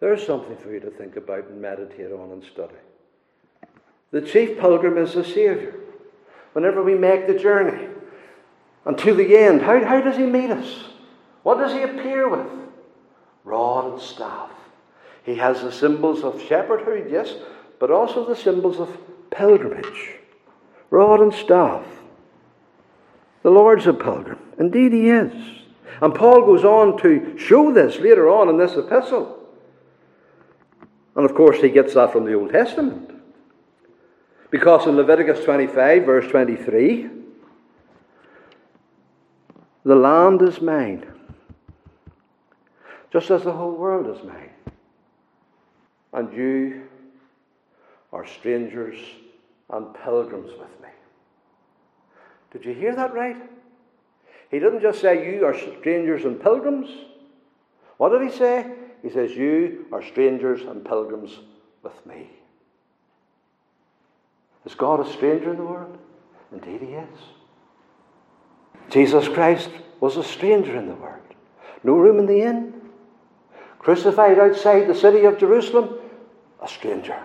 There's 0.00 0.24
something 0.24 0.56
for 0.56 0.72
you 0.72 0.80
to 0.80 0.90
think 0.90 1.16
about 1.16 1.48
and 1.48 1.60
meditate 1.60 2.12
on 2.12 2.30
and 2.30 2.44
study. 2.44 2.74
The 4.10 4.20
chief 4.20 4.58
pilgrim 4.58 4.98
is 4.98 5.14
the 5.14 5.24
Savior 5.24 5.74
whenever 6.52 6.82
we 6.82 6.94
make 6.94 7.26
the 7.26 7.38
journey. 7.38 7.88
until 8.84 9.14
the 9.14 9.36
end, 9.36 9.62
how, 9.62 9.84
how 9.84 10.00
does 10.00 10.16
he 10.16 10.26
meet 10.26 10.50
us? 10.50 10.84
What 11.44 11.58
does 11.58 11.72
he 11.72 11.82
appear 11.82 12.28
with? 12.28 12.48
Rod 13.44 13.92
and 13.92 14.02
staff. 14.02 14.50
He 15.24 15.36
has 15.36 15.62
the 15.62 15.72
symbols 15.72 16.24
of 16.24 16.34
shepherdhood, 16.34 17.10
yes, 17.10 17.34
but 17.78 17.90
also 17.90 18.26
the 18.26 18.36
symbols 18.36 18.80
of 18.80 18.96
pilgrimage. 19.30 20.21
Rod 20.92 21.20
and 21.20 21.32
staff. 21.32 21.86
The 23.42 23.50
Lord's 23.50 23.86
a 23.86 23.94
pilgrim. 23.94 24.38
Indeed, 24.58 24.92
he 24.92 25.08
is. 25.08 25.32
And 26.02 26.14
Paul 26.14 26.44
goes 26.44 26.64
on 26.64 26.98
to 26.98 27.38
show 27.38 27.72
this 27.72 27.96
later 27.96 28.28
on 28.28 28.50
in 28.50 28.58
this 28.58 28.76
epistle. 28.76 29.38
And 31.16 31.24
of 31.24 31.34
course, 31.34 31.62
he 31.62 31.70
gets 31.70 31.94
that 31.94 32.12
from 32.12 32.26
the 32.26 32.34
Old 32.34 32.50
Testament. 32.50 33.10
Because 34.50 34.86
in 34.86 34.96
Leviticus 34.96 35.42
25, 35.46 36.04
verse 36.04 36.30
23, 36.30 37.08
the 39.86 39.94
land 39.94 40.42
is 40.42 40.60
mine, 40.60 41.06
just 43.10 43.30
as 43.30 43.44
the 43.44 43.52
whole 43.52 43.72
world 43.72 44.14
is 44.14 44.22
mine. 44.22 44.50
And 46.12 46.36
you 46.36 46.82
are 48.12 48.26
strangers 48.26 48.98
and 49.70 49.94
pilgrims 50.04 50.50
with 50.50 50.80
me. 50.81 50.81
Did 52.52 52.64
you 52.64 52.74
hear 52.74 52.94
that 52.94 53.14
right? 53.14 53.36
He 54.50 54.58
didn't 54.58 54.82
just 54.82 55.00
say, 55.00 55.34
You 55.34 55.46
are 55.46 55.58
strangers 55.80 56.24
and 56.24 56.40
pilgrims. 56.40 56.88
What 57.96 58.10
did 58.10 58.22
he 58.22 58.36
say? 58.36 58.70
He 59.02 59.10
says, 59.10 59.32
You 59.32 59.86
are 59.90 60.02
strangers 60.02 60.62
and 60.62 60.84
pilgrims 60.84 61.38
with 61.82 62.04
me. 62.06 62.28
Is 64.66 64.74
God 64.74 65.00
a 65.00 65.10
stranger 65.10 65.50
in 65.50 65.56
the 65.56 65.64
world? 65.64 65.98
Indeed, 66.52 66.82
He 66.82 66.94
is. 66.94 67.18
Jesus 68.90 69.26
Christ 69.28 69.70
was 70.00 70.16
a 70.16 70.24
stranger 70.24 70.76
in 70.76 70.86
the 70.86 70.94
world. 70.94 71.22
No 71.82 71.94
room 71.94 72.18
in 72.18 72.26
the 72.26 72.42
inn. 72.42 72.74
Crucified 73.78 74.38
outside 74.38 74.86
the 74.86 74.94
city 74.94 75.24
of 75.24 75.38
Jerusalem, 75.38 75.98
a 76.62 76.68
stranger. 76.68 77.18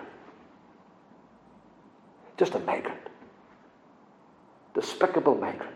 Just 2.36 2.54
a 2.54 2.58
migrant. 2.60 3.07
Despicable 4.78 5.34
migrant. 5.34 5.74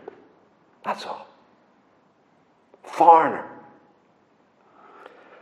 That's 0.85 1.05
all. 1.05 1.27
Foreigner. 2.83 3.45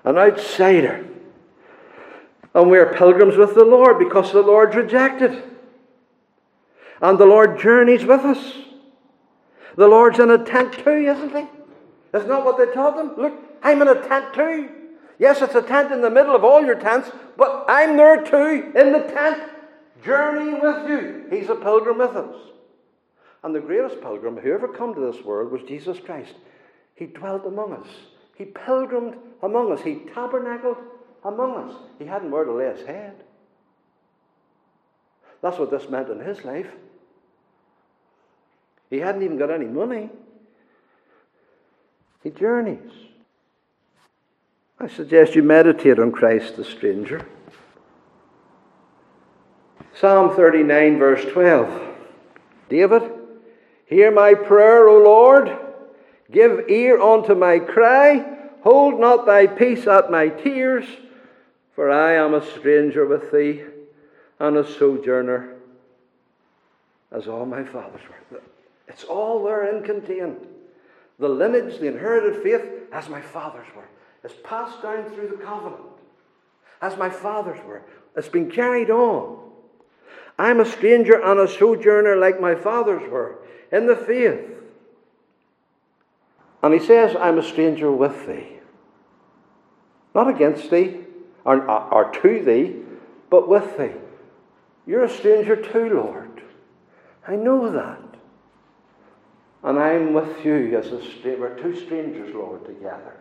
An 0.03 0.17
outsider. 0.17 1.05
And 2.55 2.71
we're 2.71 2.91
pilgrims 2.91 3.37
with 3.37 3.53
the 3.53 3.63
Lord 3.63 3.99
because 3.99 4.31
the 4.31 4.41
Lord's 4.41 4.75
rejected. 4.75 5.43
And 7.03 7.19
the 7.19 7.25
Lord 7.27 7.59
journeys 7.59 8.03
with 8.03 8.21
us. 8.21 8.53
The 9.75 9.87
Lord's 9.87 10.17
in 10.17 10.31
a 10.31 10.43
tent 10.43 10.73
too, 10.73 10.89
isn't 10.89 11.29
he? 11.29 11.45
Isn't 12.15 12.29
that 12.29 12.43
what 12.43 12.57
they 12.57 12.73
taught 12.73 12.97
them? 12.97 13.13
Look, 13.15 13.33
I'm 13.61 13.83
in 13.83 13.89
a 13.89 14.07
tent 14.07 14.33
too. 14.33 14.69
Yes, 15.19 15.39
it's 15.43 15.53
a 15.53 15.61
tent 15.61 15.91
in 15.91 16.01
the 16.01 16.09
middle 16.09 16.35
of 16.35 16.43
all 16.43 16.65
your 16.65 16.79
tents, 16.79 17.11
but 17.37 17.65
I'm 17.67 17.95
there 17.95 18.23
too, 18.23 18.71
in 18.75 18.91
the 18.91 19.03
tent, 19.13 19.43
journeying 20.03 20.59
with 20.61 20.89
you. 20.89 21.27
He's 21.29 21.49
a 21.49 21.55
pilgrim 21.55 21.99
with 21.99 22.15
us. 22.15 22.50
And 23.43 23.55
the 23.55 23.59
greatest 23.59 24.01
pilgrim 24.01 24.37
who 24.37 24.53
ever 24.53 24.67
come 24.67 24.93
to 24.93 25.11
this 25.11 25.23
world 25.25 25.51
was 25.51 25.63
Jesus 25.63 25.99
Christ. 25.99 26.33
He 26.95 27.07
dwelt 27.07 27.45
among 27.45 27.73
us. 27.73 27.87
He 28.35 28.45
pilgrimed 28.45 29.15
among 29.41 29.71
us. 29.71 29.81
He 29.81 30.01
tabernacled 30.13 30.77
among 31.23 31.69
us. 31.69 31.75
He 31.99 32.05
hadn't 32.05 32.31
where 32.31 32.45
to 32.45 32.53
lay 32.53 32.71
his 32.75 32.85
head. 32.85 33.15
That's 35.41 35.57
what 35.57 35.71
this 35.71 35.89
meant 35.89 36.09
in 36.09 36.19
his 36.19 36.43
life. 36.43 36.67
He 38.89 38.99
hadn't 38.99 39.23
even 39.23 39.37
got 39.37 39.49
any 39.49 39.65
money. 39.65 40.09
He 42.23 42.29
journeys. 42.29 42.91
I 44.79 44.87
suggest 44.87 45.35
you 45.35 45.43
meditate 45.43 45.99
on 45.99 46.11
Christ 46.11 46.57
the 46.57 46.63
stranger. 46.63 47.25
Psalm 49.95 50.35
39, 50.35 50.99
verse 50.99 51.25
12. 51.31 51.89
David, 52.69 53.10
hear 53.91 54.09
my 54.09 54.33
prayer, 54.33 54.87
O 54.87 55.03
Lord. 55.03 55.55
Give 56.31 56.69
ear 56.69 56.99
unto 56.99 57.35
my 57.35 57.59
cry. 57.59 58.25
Hold 58.61 58.99
not 58.99 59.25
thy 59.25 59.47
peace 59.47 59.85
at 59.85 60.09
my 60.09 60.29
tears, 60.29 60.85
for 61.75 61.91
I 61.91 62.13
am 62.13 62.33
a 62.33 62.45
stranger 62.53 63.05
with 63.05 63.31
thee 63.31 63.63
and 64.39 64.55
a 64.55 64.65
sojourner, 64.65 65.55
as 67.11 67.27
all 67.27 67.45
my 67.45 67.63
fathers 67.63 68.01
were. 68.09 68.39
It's 68.87 69.03
all 69.03 69.43
therein 69.43 69.83
contained. 69.83 70.47
The 71.19 71.29
lineage, 71.29 71.79
the 71.79 71.87
inherited 71.87 72.41
faith, 72.41 72.65
as 72.91 73.09
my 73.09 73.21
fathers 73.21 73.67
were, 73.75 73.87
is 74.23 74.35
passed 74.43 74.81
down 74.81 75.09
through 75.11 75.29
the 75.29 75.43
covenant, 75.43 75.81
as 76.81 76.97
my 76.97 77.09
fathers 77.09 77.59
were. 77.65 77.83
It's 78.15 78.29
been 78.29 78.49
carried 78.49 78.89
on. 78.89 79.39
I'm 80.37 80.59
a 80.59 80.65
stranger 80.65 81.21
and 81.21 81.39
a 81.39 81.47
sojourner 81.47 82.15
like 82.15 82.39
my 82.39 82.55
fathers 82.55 83.09
were 83.09 83.40
in 83.71 83.87
the 83.87 83.95
faith. 83.95 84.47
And 86.63 86.73
he 86.73 86.79
says, 86.79 87.15
I'm 87.19 87.39
a 87.39 87.43
stranger 87.43 87.91
with 87.91 88.27
thee. 88.27 88.59
Not 90.13 90.29
against 90.29 90.69
thee, 90.69 90.99
or, 91.45 91.69
or 91.69 92.11
to 92.11 92.43
thee, 92.43 92.75
but 93.29 93.47
with 93.47 93.77
thee. 93.77 93.93
You're 94.85 95.03
a 95.03 95.09
stranger 95.09 95.55
too, 95.55 95.89
Lord. 95.89 96.43
I 97.27 97.35
know 97.35 97.71
that. 97.71 98.01
And 99.63 99.79
I'm 99.79 100.13
with 100.13 100.43
you 100.43 100.77
as 100.77 100.87
a 100.87 101.03
stranger. 101.03 101.39
We're 101.39 101.59
two 101.59 101.79
strangers, 101.79 102.33
Lord, 102.33 102.65
together. 102.65 103.17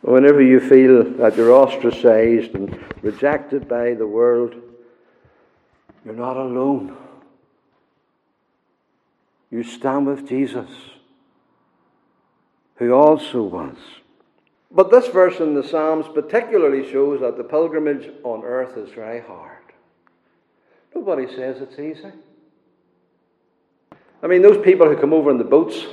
Whenever 0.00 0.40
you 0.40 0.60
feel 0.60 1.04
that 1.18 1.36
you're 1.36 1.52
ostracized 1.52 2.54
and 2.54 2.78
rejected 3.02 3.68
by 3.68 3.94
the 3.94 4.06
world, 4.06 4.54
you're 6.04 6.14
not 6.14 6.36
alone. 6.36 6.96
You 9.50 9.62
stand 9.62 10.06
with 10.06 10.28
Jesus, 10.28 10.68
who 12.76 12.92
also 12.92 13.42
was. 13.42 13.76
But 14.70 14.90
this 14.90 15.08
verse 15.08 15.40
in 15.40 15.54
the 15.54 15.66
Psalms 15.66 16.06
particularly 16.12 16.90
shows 16.90 17.20
that 17.20 17.38
the 17.38 17.44
pilgrimage 17.44 18.10
on 18.22 18.44
earth 18.44 18.76
is 18.76 18.90
very 18.90 19.20
hard. 19.20 19.56
Nobody 20.94 21.26
says 21.26 21.60
it's 21.60 21.78
easy. 21.78 22.12
I 24.22 24.26
mean, 24.26 24.42
those 24.42 24.62
people 24.64 24.86
who 24.86 24.96
come 24.96 25.12
over 25.12 25.30
in 25.30 25.38
the 25.38 25.44
boats, 25.44 25.86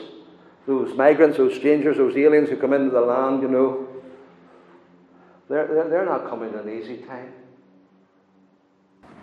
those 0.65 0.96
migrants, 0.98 1.38
those 1.38 1.56
strangers, 1.56 1.98
those 1.98 2.18
aliens 2.18 2.50
who 2.50 2.58
come 2.58 2.74
into 2.74 2.89
the 2.89 3.02
land, 3.02 3.41
you 3.41 3.48
know, 3.48 3.88
they're, 5.48 5.68
they're, 5.89 6.06
not 6.06 6.28
coming 6.28 6.54
an 6.56 6.68
easy 6.68 6.98
time. 6.98 7.32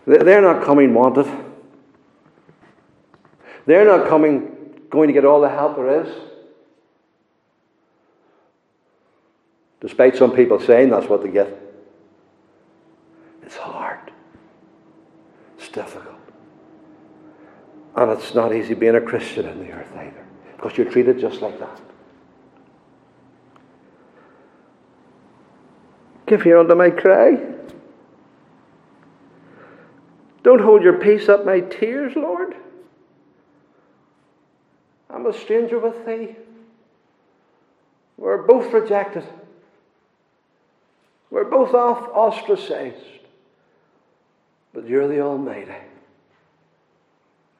They're 0.06 0.40
not 0.40 0.62
coming 0.62 0.94
wanted. 0.94 1.26
They're 3.66 3.84
not 3.84 4.08
coming 4.08 4.48
going 4.90 5.08
to 5.08 5.12
get 5.12 5.24
all 5.24 5.40
the 5.40 5.48
help 5.48 5.76
there 5.76 6.04
is. 6.04 6.14
Despite 9.80 10.16
some 10.16 10.32
people 10.32 10.60
saying 10.60 10.90
that's 10.90 11.08
what 11.08 11.22
they 11.22 11.30
get. 11.30 11.58
It's 13.42 13.56
hard. 13.56 14.12
It's 15.58 15.68
difficult. 15.68 16.14
And 17.96 18.10
it's 18.12 18.34
not 18.34 18.54
easy 18.54 18.74
being 18.74 18.94
a 18.94 19.00
Christian 19.00 19.46
in 19.46 19.58
the 19.58 19.72
earth 19.72 19.90
either, 19.96 20.24
because 20.56 20.76
you're 20.78 20.90
treated 20.90 21.18
just 21.18 21.42
like 21.42 21.58
that. 21.58 21.80
Give 26.26 26.46
ear 26.46 26.58
unto 26.58 26.74
my 26.74 26.90
cry. 26.90 27.38
Don't 30.42 30.60
hold 30.60 30.82
your 30.82 30.98
peace 30.98 31.28
up 31.28 31.44
my 31.44 31.60
tears, 31.60 32.14
Lord. 32.16 32.54
A 35.32 35.38
stranger 35.38 35.78
with 35.78 36.04
thee. 36.04 36.36
We're 38.18 38.42
both 38.42 38.72
rejected. 38.72 39.24
We're 41.30 41.44
both 41.44 41.74
off 41.74 42.08
ostracized. 42.12 42.96
But 44.74 44.86
you're 44.86 45.08
the 45.08 45.20
Almighty. 45.20 45.72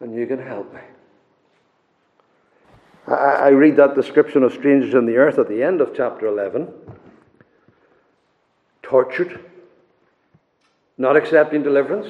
And 0.01 0.15
you 0.15 0.27
can 0.27 0.39
help 0.39 0.73
me. 0.75 0.81
I, 3.07 3.13
I 3.13 3.49
read 3.49 3.77
that 3.77 3.95
description 3.95 4.43
of 4.43 4.53
strangers 4.53 4.95
in 4.95 5.07
the 5.07 5.17
earth 5.17 5.39
at 5.39 5.49
the 5.49 5.63
end 5.63 5.81
of 5.81 5.95
chapter 5.97 6.27
11 6.27 6.73
tortured, 8.83 9.41
not 10.99 11.17
accepting 11.17 11.63
deliverance, 11.63 12.09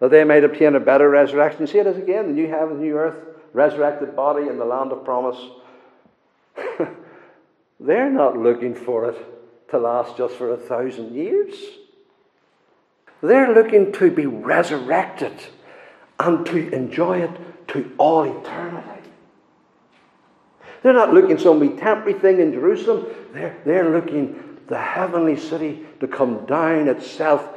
that 0.00 0.10
they 0.10 0.24
might 0.24 0.42
obtain 0.42 0.74
a 0.74 0.80
better 0.80 1.10
resurrection. 1.10 1.66
See 1.66 1.78
it 1.78 1.86
as 1.86 1.98
again 1.98 2.28
the 2.28 2.32
new 2.32 2.48
heaven, 2.48 2.78
the 2.78 2.84
new 2.84 2.96
earth, 2.96 3.27
resurrected 3.52 4.14
body 4.14 4.48
in 4.48 4.58
the 4.58 4.64
land 4.64 4.92
of 4.92 5.04
promise. 5.04 5.38
They're 7.80 8.10
not 8.10 8.36
looking 8.36 8.74
for 8.74 9.10
it 9.10 9.70
to 9.70 9.78
last 9.78 10.16
just 10.16 10.34
for 10.34 10.52
a 10.52 10.56
thousand 10.56 11.14
years. 11.14 11.54
They're 13.22 13.52
looking 13.52 13.92
to 13.92 14.10
be 14.10 14.26
resurrected 14.26 15.32
and 16.18 16.44
to 16.46 16.72
enjoy 16.74 17.22
it 17.22 17.68
to 17.68 17.92
all 17.98 18.24
eternity. 18.24 19.10
They're 20.82 20.92
not 20.92 21.12
looking 21.12 21.38
some 21.38 21.60
temporary 21.76 22.18
thing 22.18 22.40
in 22.40 22.52
Jerusalem. 22.52 23.06
They're, 23.32 23.56
they're 23.64 23.90
looking 23.90 24.58
the 24.68 24.78
heavenly 24.78 25.36
city 25.36 25.84
to 26.00 26.06
come 26.06 26.46
down 26.46 26.88
itself 26.88 27.48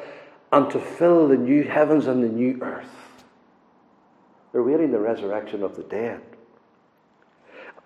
and 0.52 0.70
to 0.72 0.80
fill 0.80 1.28
the 1.28 1.38
new 1.38 1.64
heavens 1.64 2.08
and 2.08 2.24
the 2.24 2.30
new 2.30 2.60
earth. 2.62 3.01
They're 4.52 4.64
waiting 4.64 4.92
the 4.92 5.00
resurrection 5.00 5.64
of 5.64 5.76
the 5.76 5.84
dead. 5.84 6.22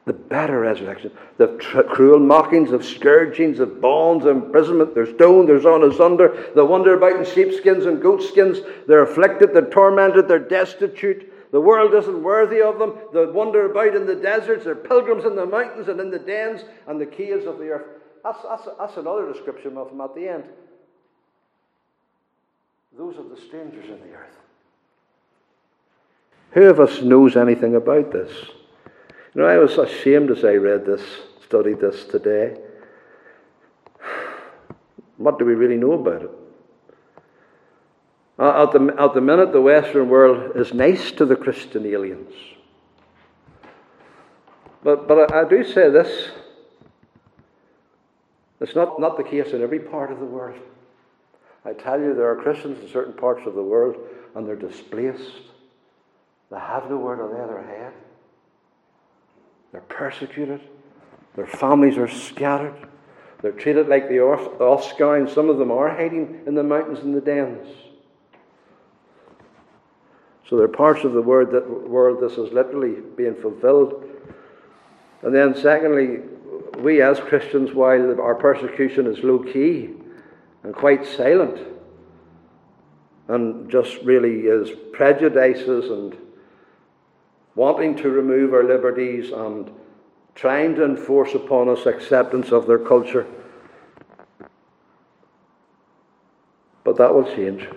The 0.06 0.14
better 0.14 0.60
resurrection. 0.60 1.12
The 1.38 1.58
tr- 1.58 1.82
cruel 1.82 2.20
mockings 2.20 2.72
of 2.72 2.86
scourgings, 2.86 3.60
of 3.60 3.82
bonds, 3.82 4.26
imprisonment. 4.26 4.94
They're 4.94 5.12
stoned, 5.16 5.50
they're 5.50 5.62
sawn 5.62 5.84
asunder. 5.84 6.52
They 6.56 6.62
wander 6.62 6.96
about 6.96 7.16
in 7.16 7.26
sheepskins 7.26 7.88
and 7.88 8.02
goatskins. 8.02 8.60
They're 8.88 9.02
afflicted, 9.02 9.54
they're 9.54 9.70
tormented, 9.70 10.28
they're 10.28 10.38
destitute. 10.40 11.52
The 11.52 11.62
world 11.62 11.94
isn't 11.94 12.22
worthy 12.22 12.62
of 12.62 12.78
them. 12.78 12.94
They 13.14 13.26
wander 13.26 13.72
about 13.72 13.96
in 13.96 14.06
the 14.06 14.16
deserts. 14.16 14.66
They're 14.66 14.76
pilgrims 14.76 15.26
in 15.26 15.36
the 15.36 15.46
mountains 15.46 15.88
and 15.88 16.00
in 16.00 16.12
the 16.12 16.20
dens 16.20 16.62
and 16.88 17.02
the 17.02 17.06
caves 17.06 17.46
of 17.46 17.58
the 17.58 17.70
earth. 17.70 17.88
That's, 18.24 18.42
that's, 18.44 18.68
that's 18.78 18.98
another 18.98 19.32
description 19.32 19.78
of 19.78 19.90
them 19.90 20.02
at 20.02 20.14
the 20.14 20.28
end. 20.28 20.44
Those 22.98 23.18
are 23.18 23.28
the 23.28 23.40
strangers 23.40 23.86
in 23.86 24.00
the 24.08 24.16
earth. 24.16 24.38
Who 26.56 26.70
of 26.70 26.80
us 26.80 27.02
knows 27.02 27.36
anything 27.36 27.76
about 27.76 28.14
this? 28.14 28.32
You 29.34 29.42
know, 29.42 29.46
I 29.46 29.58
was 29.58 29.78
ashamed 29.78 30.32
as 30.32 30.46
I 30.46 30.54
read 30.54 30.86
this, 30.86 31.02
studied 31.44 31.82
this 31.82 32.06
today. 32.06 32.56
What 35.18 35.38
do 35.38 35.44
we 35.44 35.54
really 35.54 35.76
know 35.76 35.92
about 35.92 36.22
it? 36.24 36.32
Uh, 38.40 38.64
at 38.64 38.72
the, 38.72 38.96
at 38.98 39.14
the 39.14 39.20
minute, 39.20 39.52
the 39.52 39.62
Western 39.62 40.08
world 40.08 40.56
is 40.56 40.74
nice 40.74 41.12
to 41.12 41.26
the 41.26 41.36
Christian 41.36 41.86
aliens. 41.86 42.34
But, 44.82 45.10
but 45.10 45.34
I, 45.34 45.42
I 45.42 45.50
do 45.50 45.62
say 45.66 45.90
this 45.90 46.30
it's 48.62 48.76
not, 48.76 49.02
not 49.02 49.18
the 49.18 49.24
case 49.24 49.52
in 49.52 49.62
every 49.62 49.80
part 49.80 50.10
of 50.10 50.20
the 50.20 50.26
world. 50.26 50.60
I 51.66 51.74
tell 51.74 52.00
you, 52.00 52.14
there 52.14 52.32
are 52.32 52.38
Christians 52.38 52.82
in 52.82 52.90
certain 52.90 53.14
parts 53.14 53.46
of 53.46 53.56
the 53.56 53.64
world 53.64 53.98
and 54.36 54.48
they're 54.48 54.56
displaced. 54.56 55.52
They 56.52 56.60
have 56.60 56.90
nowhere 56.90 57.16
to 57.16 57.26
lay 57.26 57.48
their 57.48 57.64
head. 57.64 57.94
They're 59.72 59.82
persecuted. 59.82 60.62
Their 61.36 61.48
families 61.48 61.98
are 61.98 62.08
scattered. 62.08 62.88
They're 63.42 63.52
treated 63.52 63.88
like 63.88 64.08
the 64.08 64.16
offscoring. 64.16 65.34
Some 65.34 65.50
of 65.50 65.58
them 65.58 65.72
are 65.72 65.90
hiding 65.90 66.44
in 66.48 66.56
the 66.56 66.64
mountains 66.64 67.00
and 67.00 67.16
the 67.16 67.22
dens. 67.22 67.68
So 70.50 70.56
there 70.56 70.66
are 70.66 70.70
parts 70.70 71.04
of 71.04 71.14
the 71.14 71.22
word 71.22 71.52
that 71.52 71.90
world 71.90 72.22
this 72.22 72.38
is 72.38 72.54
literally 72.54 73.02
being 73.16 73.36
fulfilled. 73.36 74.04
And 75.24 75.34
then 75.34 75.56
secondly, 75.56 76.20
we 76.80 77.02
as 77.02 77.20
Christians, 77.20 77.74
while 77.74 78.22
our 78.22 78.36
persecution 78.36 79.08
is 79.08 79.24
low 79.24 79.40
key 79.40 79.90
and 80.64 80.74
quite 80.74 81.06
silent, 81.06 81.60
and 83.28 83.70
just 83.72 83.98
really 84.04 84.42
is 84.42 84.70
prejudices 84.94 85.90
and 85.90 86.16
wanting 87.56 87.96
to 87.96 88.10
remove 88.10 88.54
our 88.54 88.64
liberties 88.64 89.32
and 89.32 89.72
trying 90.36 90.76
to 90.76 90.84
enforce 90.84 91.34
upon 91.34 91.70
us 91.70 91.86
acceptance 91.86 92.52
of 92.52 92.68
their 92.68 92.80
culture. 92.80 93.26
But 96.84 96.98
that 96.98 97.14
will 97.14 97.24
change 97.24 97.68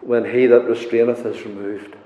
when 0.00 0.24
he 0.24 0.46
that 0.46 0.68
restraineth 0.68 1.24
is 1.24 1.44
removed 1.44 1.96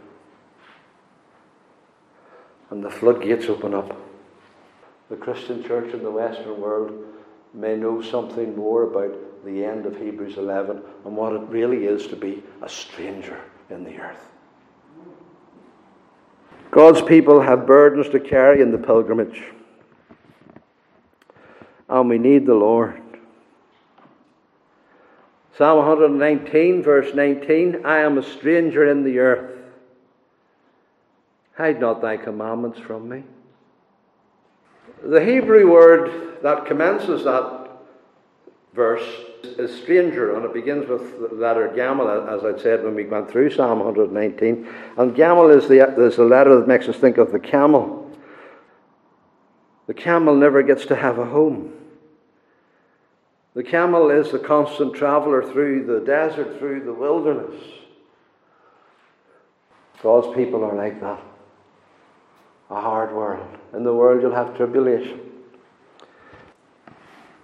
and 2.70 2.85
the 2.85 2.90
floodgates 2.90 3.46
open 3.46 3.74
up 3.74 3.96
the 5.11 5.16
Christian 5.16 5.64
church 5.64 5.92
in 5.92 6.04
the 6.04 6.11
Western 6.11 6.61
world 6.61 7.04
may 7.52 7.76
know 7.76 8.00
something 8.00 8.56
more 8.56 8.85
about 8.85 9.44
the 9.44 9.64
end 9.64 9.85
of 9.85 9.96
Hebrews 9.96 10.37
11 10.37 10.80
and 11.04 11.16
what 11.16 11.33
it 11.33 11.42
really 11.48 11.85
is 11.85 12.06
to 12.06 12.16
be 12.16 12.44
a 12.62 12.68
stranger 12.68 13.40
in 13.70 13.83
the 13.83 13.96
earth. 13.98 14.30
God's 16.70 17.02
people 17.02 17.40
have 17.40 17.66
burdens 17.66 18.09
to 18.11 18.20
carry 18.20 18.61
in 18.61 18.70
the 18.70 18.78
pilgrimage, 18.78 19.42
and 21.88 22.09
we 22.09 22.18
need 22.18 22.46
the 22.46 22.54
Lord. 22.54 23.00
Psalm 25.56 25.78
119, 25.78 26.83
verse 26.83 27.12
19 27.14 27.85
I 27.85 27.98
am 27.98 28.18
a 28.18 28.22
stranger 28.22 28.88
in 28.88 29.04
the 29.04 29.18
earth. 29.18 29.59
Hide 31.56 31.80
not 31.80 32.00
thy 32.00 32.16
commandments 32.16 32.78
from 32.78 33.09
me. 33.09 33.24
The 35.02 35.22
Hebrew 35.22 35.70
word 35.70 36.38
that 36.42 36.66
commences 36.66 37.24
that 37.24 37.59
verse 38.74 39.02
is 39.42 39.74
stranger, 39.83 40.37
and 40.37 40.44
it 40.44 40.52
begins 40.52 40.88
with 40.88 41.18
the 41.18 41.35
letter 41.35 41.72
Gamel, 41.74 42.09
as 42.28 42.44
I 42.44 42.61
said 42.61 42.85
when 42.85 42.94
we 42.94 43.04
went 43.04 43.30
through 43.30 43.50
Psalm 43.50 43.80
119. 43.80 44.68
And 44.96 45.14
Gamel 45.14 45.50
is 45.50 45.68
the, 45.68 45.87
is 46.00 46.16
the 46.16 46.24
letter 46.24 46.59
that 46.59 46.68
makes 46.68 46.88
us 46.88 46.96
think 46.96 47.18
of 47.18 47.33
the 47.33 47.40
camel. 47.40 48.11
The 49.87 49.94
camel 49.94 50.37
never 50.37 50.62
gets 50.62 50.87
to 50.87 50.96
have 50.96 51.18
a 51.18 51.24
home. 51.24 51.72
The 53.54 53.64
camel 53.64 54.11
is 54.11 54.30
the 54.30 54.38
constant 54.38 54.94
traveler 54.94 55.42
through 55.42 55.87
the 55.87 56.00
desert, 56.06 56.59
through 56.59 56.85
the 56.85 56.92
wilderness. 56.92 57.61
God's 60.02 60.35
people 60.37 60.64
are 60.64 60.76
like 60.76 61.00
that. 61.00 61.20
A 62.70 62.80
hard 62.80 63.12
world. 63.12 63.59
In 63.74 63.83
the 63.83 63.92
world, 63.92 64.22
you'll 64.22 64.35
have 64.35 64.56
tribulation. 64.56 65.29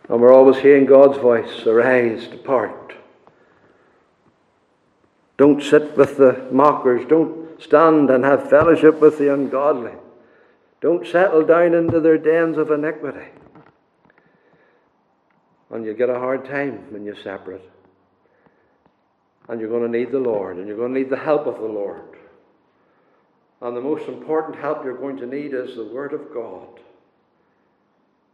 And 0.09 0.21
we're 0.21 0.33
always 0.33 0.59
hearing 0.59 0.87
God's 0.87 1.19
voice 1.19 1.67
Arise, 1.67 2.29
depart. 2.29 2.95
Don't 5.37 5.63
sit 5.63 5.97
with 5.97 6.17
the 6.17 6.49
mockers. 6.51 7.07
Don't 7.09 7.61
stand 7.63 8.11
and 8.11 8.25
have 8.25 8.49
fellowship 8.49 9.01
with 9.01 9.19
the 9.19 9.33
ungodly. 9.33 9.93
Don't 10.81 11.07
settle 11.07 11.45
down 11.45 11.75
into 11.75 12.01
their 12.01 12.19
dens 12.19 12.57
of 12.57 12.71
iniquity. 12.71 13.27
And 15.71 15.85
you 15.85 15.95
get 15.95 16.09
a 16.09 16.19
hard 16.19 16.45
time 16.45 16.93
when 16.93 17.05
you're 17.05 17.21
separate. 17.23 17.69
And 19.49 19.61
you're 19.61 19.71
going 19.71 19.91
to 19.91 19.99
need 19.99 20.11
the 20.11 20.19
Lord, 20.19 20.57
and 20.57 20.67
you're 20.67 20.77
going 20.77 20.95
to 20.95 21.01
need 21.01 21.11
the 21.11 21.17
help 21.17 21.47
of 21.47 21.57
the 21.57 21.69
Lord. 21.69 22.17
And 23.61 23.77
the 23.77 23.81
most 23.81 24.09
important 24.09 24.57
help 24.57 24.85
you're 24.85 24.97
going 24.97 25.17
to 25.19 25.27
need 25.27 25.55
is 25.55 25.77
the 25.77 25.85
Word 25.85 26.13
of 26.13 26.33
God. 26.33 26.81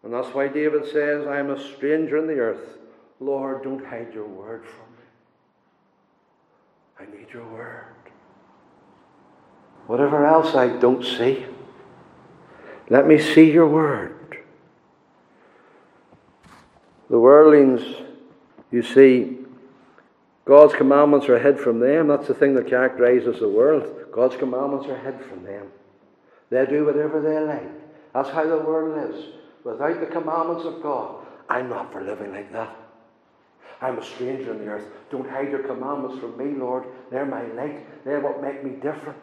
And 0.03 0.13
that's 0.13 0.35
why 0.35 0.49
David 0.49 0.85
says, 0.93 1.27
I 1.27 1.39
am 1.39 1.51
a 1.51 1.61
stranger 1.75 2.19
in 2.19 2.27
the 2.27 2.39
earth. 2.39 2.79
Lord, 3.21 3.63
don't 3.63 3.85
hide 3.85 4.13
your 4.13 4.27
Word 4.27 4.65
from 4.67 4.87
me. 7.07 7.13
I 7.15 7.17
need 7.17 7.33
your 7.33 7.47
Word. 7.47 7.87
Whatever 9.87 10.27
else 10.27 10.55
I 10.55 10.69
don't 10.69 11.05
see, 11.05 11.47
let 12.89 13.07
me 13.07 13.19
see 13.19 13.51
your 13.51 13.69
Word. 13.69 14.39
The 17.09 17.19
worldlings, 17.19 17.83
you 18.71 18.83
see, 18.83 19.39
God's 20.45 20.75
commandments 20.75 21.29
are 21.29 21.39
hid 21.39 21.61
from 21.61 21.79
them. 21.79 22.09
That's 22.09 22.27
the 22.27 22.35
thing 22.35 22.55
that 22.55 22.67
characterizes 22.69 23.39
the 23.39 23.49
world. 23.49 23.87
God's 24.11 24.37
commandments 24.37 24.87
are 24.89 24.99
hid 24.99 25.21
from 25.27 25.45
them. 25.45 25.69
They 26.51 26.67
do 26.67 26.85
whatever 26.85 27.21
they 27.21 27.39
like. 27.39 27.71
That's 28.13 28.31
how 28.31 28.45
the 28.47 28.59
world 28.59 29.13
lives. 29.13 29.27
Without 29.65 30.01
the 30.01 30.07
commandments 30.07 30.65
of 30.65 30.83
God, 30.83 31.25
I'm 31.49 31.69
not 31.69 31.93
for 31.93 32.03
living 32.03 32.33
like 32.33 32.53
that. 32.53 32.77
I'm 33.81 33.99
a 33.99 34.05
stranger 34.05 34.53
on 34.53 34.59
the 34.59 34.67
earth. 34.67 34.87
Don't 35.11 35.29
hide 35.29 35.51
your 35.51 35.65
commandments 35.65 36.21
from 36.21 36.37
me, 36.37 36.59
Lord. 36.59 36.85
They're 37.11 37.27
my 37.27 37.45
light. 37.53 38.05
They're 38.05 38.21
what 38.21 38.41
make 38.41 38.65
me 38.65 38.71
different. 38.81 39.19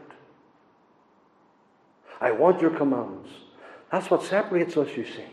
I 2.19 2.31
want 2.31 2.61
your 2.61 2.71
commandments. 2.71 3.29
That's 3.91 4.09
what 4.11 4.23
separates 4.23 4.75
us, 4.75 4.95
you 4.95 5.05
see. 5.05 5.25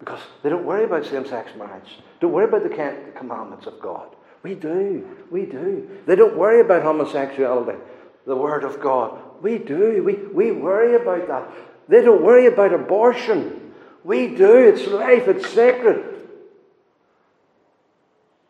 Because 0.00 0.20
they 0.42 0.50
don't 0.50 0.66
worry 0.66 0.84
about 0.84 1.06
same 1.06 1.26
sex 1.26 1.52
marriage. 1.56 1.98
Don't 2.20 2.32
worry 2.32 2.46
about 2.46 2.64
the 2.64 3.12
commandments 3.16 3.66
of 3.66 3.80
God. 3.80 4.08
We 4.42 4.54
do. 4.54 5.08
We 5.30 5.46
do. 5.46 5.88
They 6.06 6.16
don't 6.16 6.36
worry 6.36 6.60
about 6.60 6.82
homosexuality, 6.82 7.78
the 8.26 8.36
Word 8.36 8.64
of 8.64 8.80
God. 8.80 9.18
We 9.40 9.58
do. 9.58 10.02
We, 10.04 10.14
we 10.14 10.52
worry 10.52 10.96
about 10.96 11.28
that. 11.28 11.50
They 11.88 12.02
don't 12.02 12.22
worry 12.22 12.46
about 12.46 12.72
abortion. 12.72 13.72
We 14.02 14.34
do. 14.34 14.56
It's 14.56 14.86
life, 14.86 15.28
it's 15.28 15.48
sacred. 15.50 16.14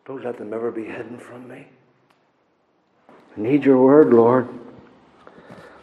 Don't 0.05 0.23
let 0.23 0.37
them 0.37 0.53
ever 0.53 0.71
be 0.71 0.85
hidden 0.85 1.17
from 1.17 1.47
me. 1.47 1.67
I 3.09 3.41
need 3.41 3.65
your 3.65 3.81
word, 3.83 4.13
Lord. 4.13 4.47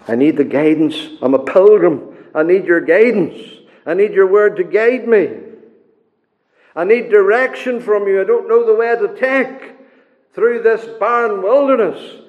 I 0.08 0.14
need 0.14 0.36
the 0.36 0.44
guidance. 0.44 0.96
I'm 1.20 1.34
a 1.34 1.38
pilgrim. 1.38 2.16
I 2.34 2.42
need 2.42 2.66
your 2.66 2.80
guidance. 2.80 3.38
I 3.84 3.94
need 3.94 4.12
your 4.12 4.26
word 4.26 4.56
to 4.56 4.64
guide 4.64 5.06
me. 5.06 5.38
I 6.74 6.84
need 6.84 7.10
direction 7.10 7.80
from 7.80 8.06
you. 8.06 8.20
I 8.20 8.24
don't 8.24 8.48
know 8.48 8.64
the 8.64 8.74
way 8.74 8.94
to 8.96 9.14
take 9.18 9.74
through 10.34 10.62
this 10.62 10.84
barren 10.98 11.42
wilderness. 11.42 12.22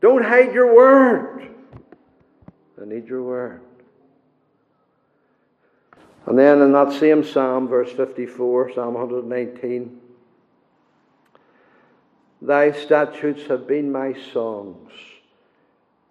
Don't 0.00 0.24
hide 0.24 0.52
your 0.52 0.74
word. 0.74 1.50
I 2.80 2.84
need 2.84 3.08
your 3.08 3.22
word. 3.22 3.63
And 6.26 6.38
then 6.38 6.62
in 6.62 6.72
that 6.72 6.92
same 6.92 7.22
psalm, 7.22 7.68
verse 7.68 7.92
54, 7.92 8.74
Psalm 8.74 8.94
119, 8.94 10.00
Thy 12.40 12.72
statutes 12.72 13.46
have 13.48 13.66
been 13.66 13.90
my 13.90 14.14
songs 14.32 14.90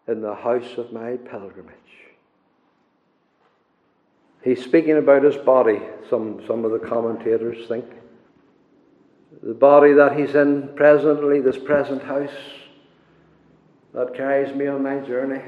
in 0.07 0.21
the 0.21 0.35
house 0.35 0.77
of 0.77 0.91
my 0.91 1.17
pilgrimage. 1.17 1.77
He's 4.43 4.63
speaking 4.63 4.97
about 4.97 5.23
his 5.23 5.37
body, 5.37 5.81
some, 6.09 6.43
some 6.45 6.65
of 6.65 6.71
the 6.71 6.79
commentators 6.79 7.67
think. 7.67 7.85
The 9.41 9.53
body 9.53 9.93
that 9.93 10.17
he's 10.17 10.35
in 10.35 10.69
presently, 10.75 11.39
this 11.39 11.57
present 11.57 12.03
house 12.03 12.29
that 13.93 14.13
carries 14.13 14.53
me 14.55 14.67
on 14.67 14.83
my 14.83 14.99
journey. 14.99 15.41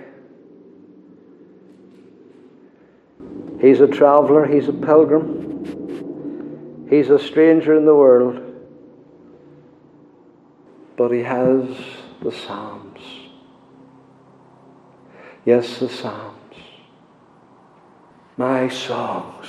He's 3.60 3.82
a 3.82 3.88
traveller, 3.88 4.46
he's 4.46 4.68
a 4.68 4.74
pilgrim, 4.74 6.86
he's 6.90 7.10
a 7.10 7.20
stranger 7.20 7.76
in 7.76 7.86
the 7.86 7.96
world, 7.96 8.42
but 10.98 11.12
he 11.12 11.22
has 11.22 11.68
the 12.22 12.32
Psalms. 12.32 13.02
Yes, 15.46 15.80
the 15.80 15.90
Psalms 15.90 16.36
my 18.38 18.68
songs 18.68 19.48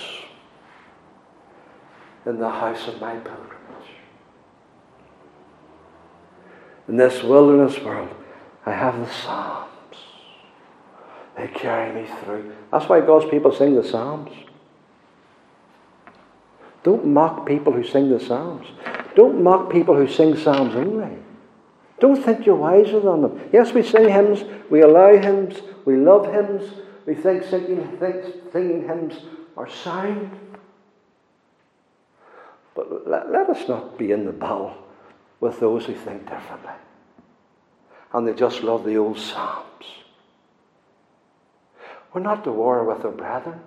in 2.24 2.38
the 2.38 2.50
house 2.50 2.88
of 2.88 3.00
my 3.00 3.14
pilgrimage. 3.14 3.90
In 6.88 6.96
this 6.96 7.22
wilderness 7.22 7.78
world, 7.80 8.14
I 8.64 8.72
have 8.72 8.98
the 8.98 9.10
Psalms. 9.10 9.65
They 11.36 11.48
carry 11.48 12.02
me 12.02 12.08
through. 12.24 12.54
That's 12.72 12.88
why 12.88 13.00
God's 13.00 13.28
people 13.30 13.52
sing 13.52 13.74
the 13.74 13.84
Psalms. 13.84 14.32
Don't 16.82 17.06
mock 17.06 17.46
people 17.46 17.72
who 17.72 17.84
sing 17.84 18.10
the 18.10 18.20
Psalms. 18.20 18.66
Don't 19.14 19.42
mock 19.42 19.70
people 19.70 19.94
who 19.96 20.08
sing 20.08 20.36
Psalms 20.36 20.74
only. 20.74 21.18
Don't 21.98 22.22
think 22.22 22.46
you're 22.46 22.56
wiser 22.56 23.00
than 23.00 23.22
them. 23.22 23.50
Yes, 23.52 23.72
we 23.72 23.82
sing 23.82 24.08
hymns, 24.08 24.44
we 24.70 24.82
allow 24.82 25.16
hymns, 25.16 25.60
we 25.84 25.96
love 25.96 26.32
hymns, 26.32 26.70
we 27.06 27.14
think 27.14 27.44
singing, 27.44 27.96
think, 27.98 28.52
singing 28.52 28.86
hymns 28.86 29.14
are 29.56 29.68
sound. 29.68 30.38
But 32.74 33.08
let, 33.08 33.30
let 33.30 33.48
us 33.48 33.66
not 33.68 33.96
be 33.96 34.12
in 34.12 34.26
the 34.26 34.32
battle 34.32 34.76
with 35.40 35.60
those 35.60 35.86
who 35.86 35.94
think 35.94 36.28
differently. 36.28 36.74
And 38.12 38.28
they 38.28 38.34
just 38.34 38.62
love 38.62 38.84
the 38.84 38.96
old 38.96 39.18
Psalms. 39.18 39.75
We're 42.16 42.22
not 42.22 42.44
to 42.44 42.50
war 42.50 42.82
with 42.82 43.04
our 43.04 43.10
brethren. 43.10 43.60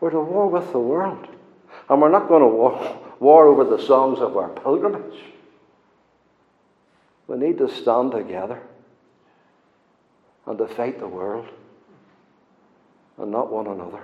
We're 0.00 0.10
to 0.10 0.20
war 0.20 0.50
with 0.50 0.70
the 0.70 0.78
world. 0.78 1.26
And 1.88 2.02
we're 2.02 2.10
not 2.10 2.28
going 2.28 2.42
to 2.42 2.46
war, 2.46 2.98
war 3.20 3.46
over 3.46 3.64
the 3.64 3.82
songs 3.82 4.18
of 4.18 4.36
our 4.36 4.50
pilgrimage. 4.50 5.18
We 7.26 7.38
need 7.38 7.56
to 7.56 7.74
stand 7.74 8.12
together 8.12 8.60
and 10.44 10.58
to 10.58 10.68
fight 10.68 10.98
the 10.98 11.08
world 11.08 11.48
and 13.16 13.30
not 13.30 13.50
one 13.50 13.66
another. 13.66 14.02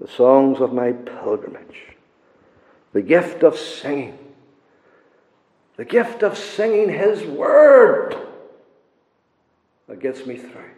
The 0.00 0.08
songs 0.08 0.60
of 0.60 0.72
my 0.72 0.90
pilgrimage, 0.90 1.94
the 2.92 3.02
gift 3.02 3.44
of 3.44 3.56
singing, 3.56 4.18
the 5.76 5.84
gift 5.84 6.24
of 6.24 6.36
singing 6.36 6.88
His 6.88 7.22
Word 7.22 8.16
that 9.88 10.00
gets 10.00 10.26
me 10.26 10.36
through. 10.36 10.70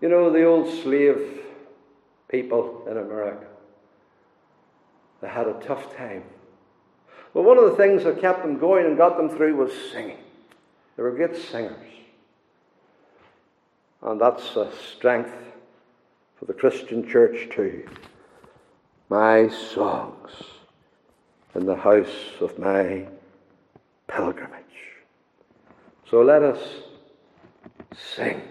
You 0.00 0.08
know, 0.08 0.30
the 0.30 0.44
old 0.44 0.68
slave 0.82 1.40
people 2.28 2.84
in 2.88 2.96
America, 2.96 3.46
they 5.20 5.28
had 5.28 5.48
a 5.48 5.54
tough 5.54 5.96
time. 5.96 6.22
But 7.34 7.42
one 7.42 7.58
of 7.58 7.64
the 7.64 7.76
things 7.76 8.04
that 8.04 8.20
kept 8.20 8.42
them 8.42 8.58
going 8.58 8.86
and 8.86 8.96
got 8.96 9.16
them 9.16 9.28
through 9.28 9.56
was 9.56 9.72
singing. 9.92 10.18
They 10.96 11.02
were 11.02 11.10
great 11.10 11.36
singers. 11.36 11.76
And 14.02 14.20
that's 14.20 14.56
a 14.56 14.70
strength 14.94 15.34
for 16.38 16.44
the 16.44 16.54
Christian 16.54 17.06
church 17.08 17.48
too. 17.50 17.88
My 19.08 19.48
songs 19.48 20.30
in 21.54 21.66
the 21.66 21.76
house 21.76 22.40
of 22.40 22.58
my 22.58 23.08
pilgrimage. 24.06 24.64
So 26.08 26.22
let 26.22 26.42
us 26.42 26.60
sing 27.94 28.42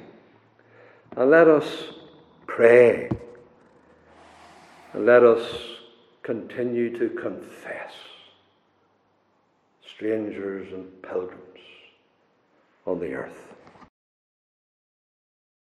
and 1.16 1.30
let 1.30 1.48
us 1.48 1.66
pray 2.46 3.10
and 4.94 5.06
let 5.06 5.24
us 5.24 5.46
continue 6.24 6.98
to 6.98 7.10
confess 7.10 7.94
strangers 9.86 10.72
and 10.74 11.02
pilgrims 11.02 11.42
on 12.86 13.00
the 13.00 13.14
earth. 13.14 13.47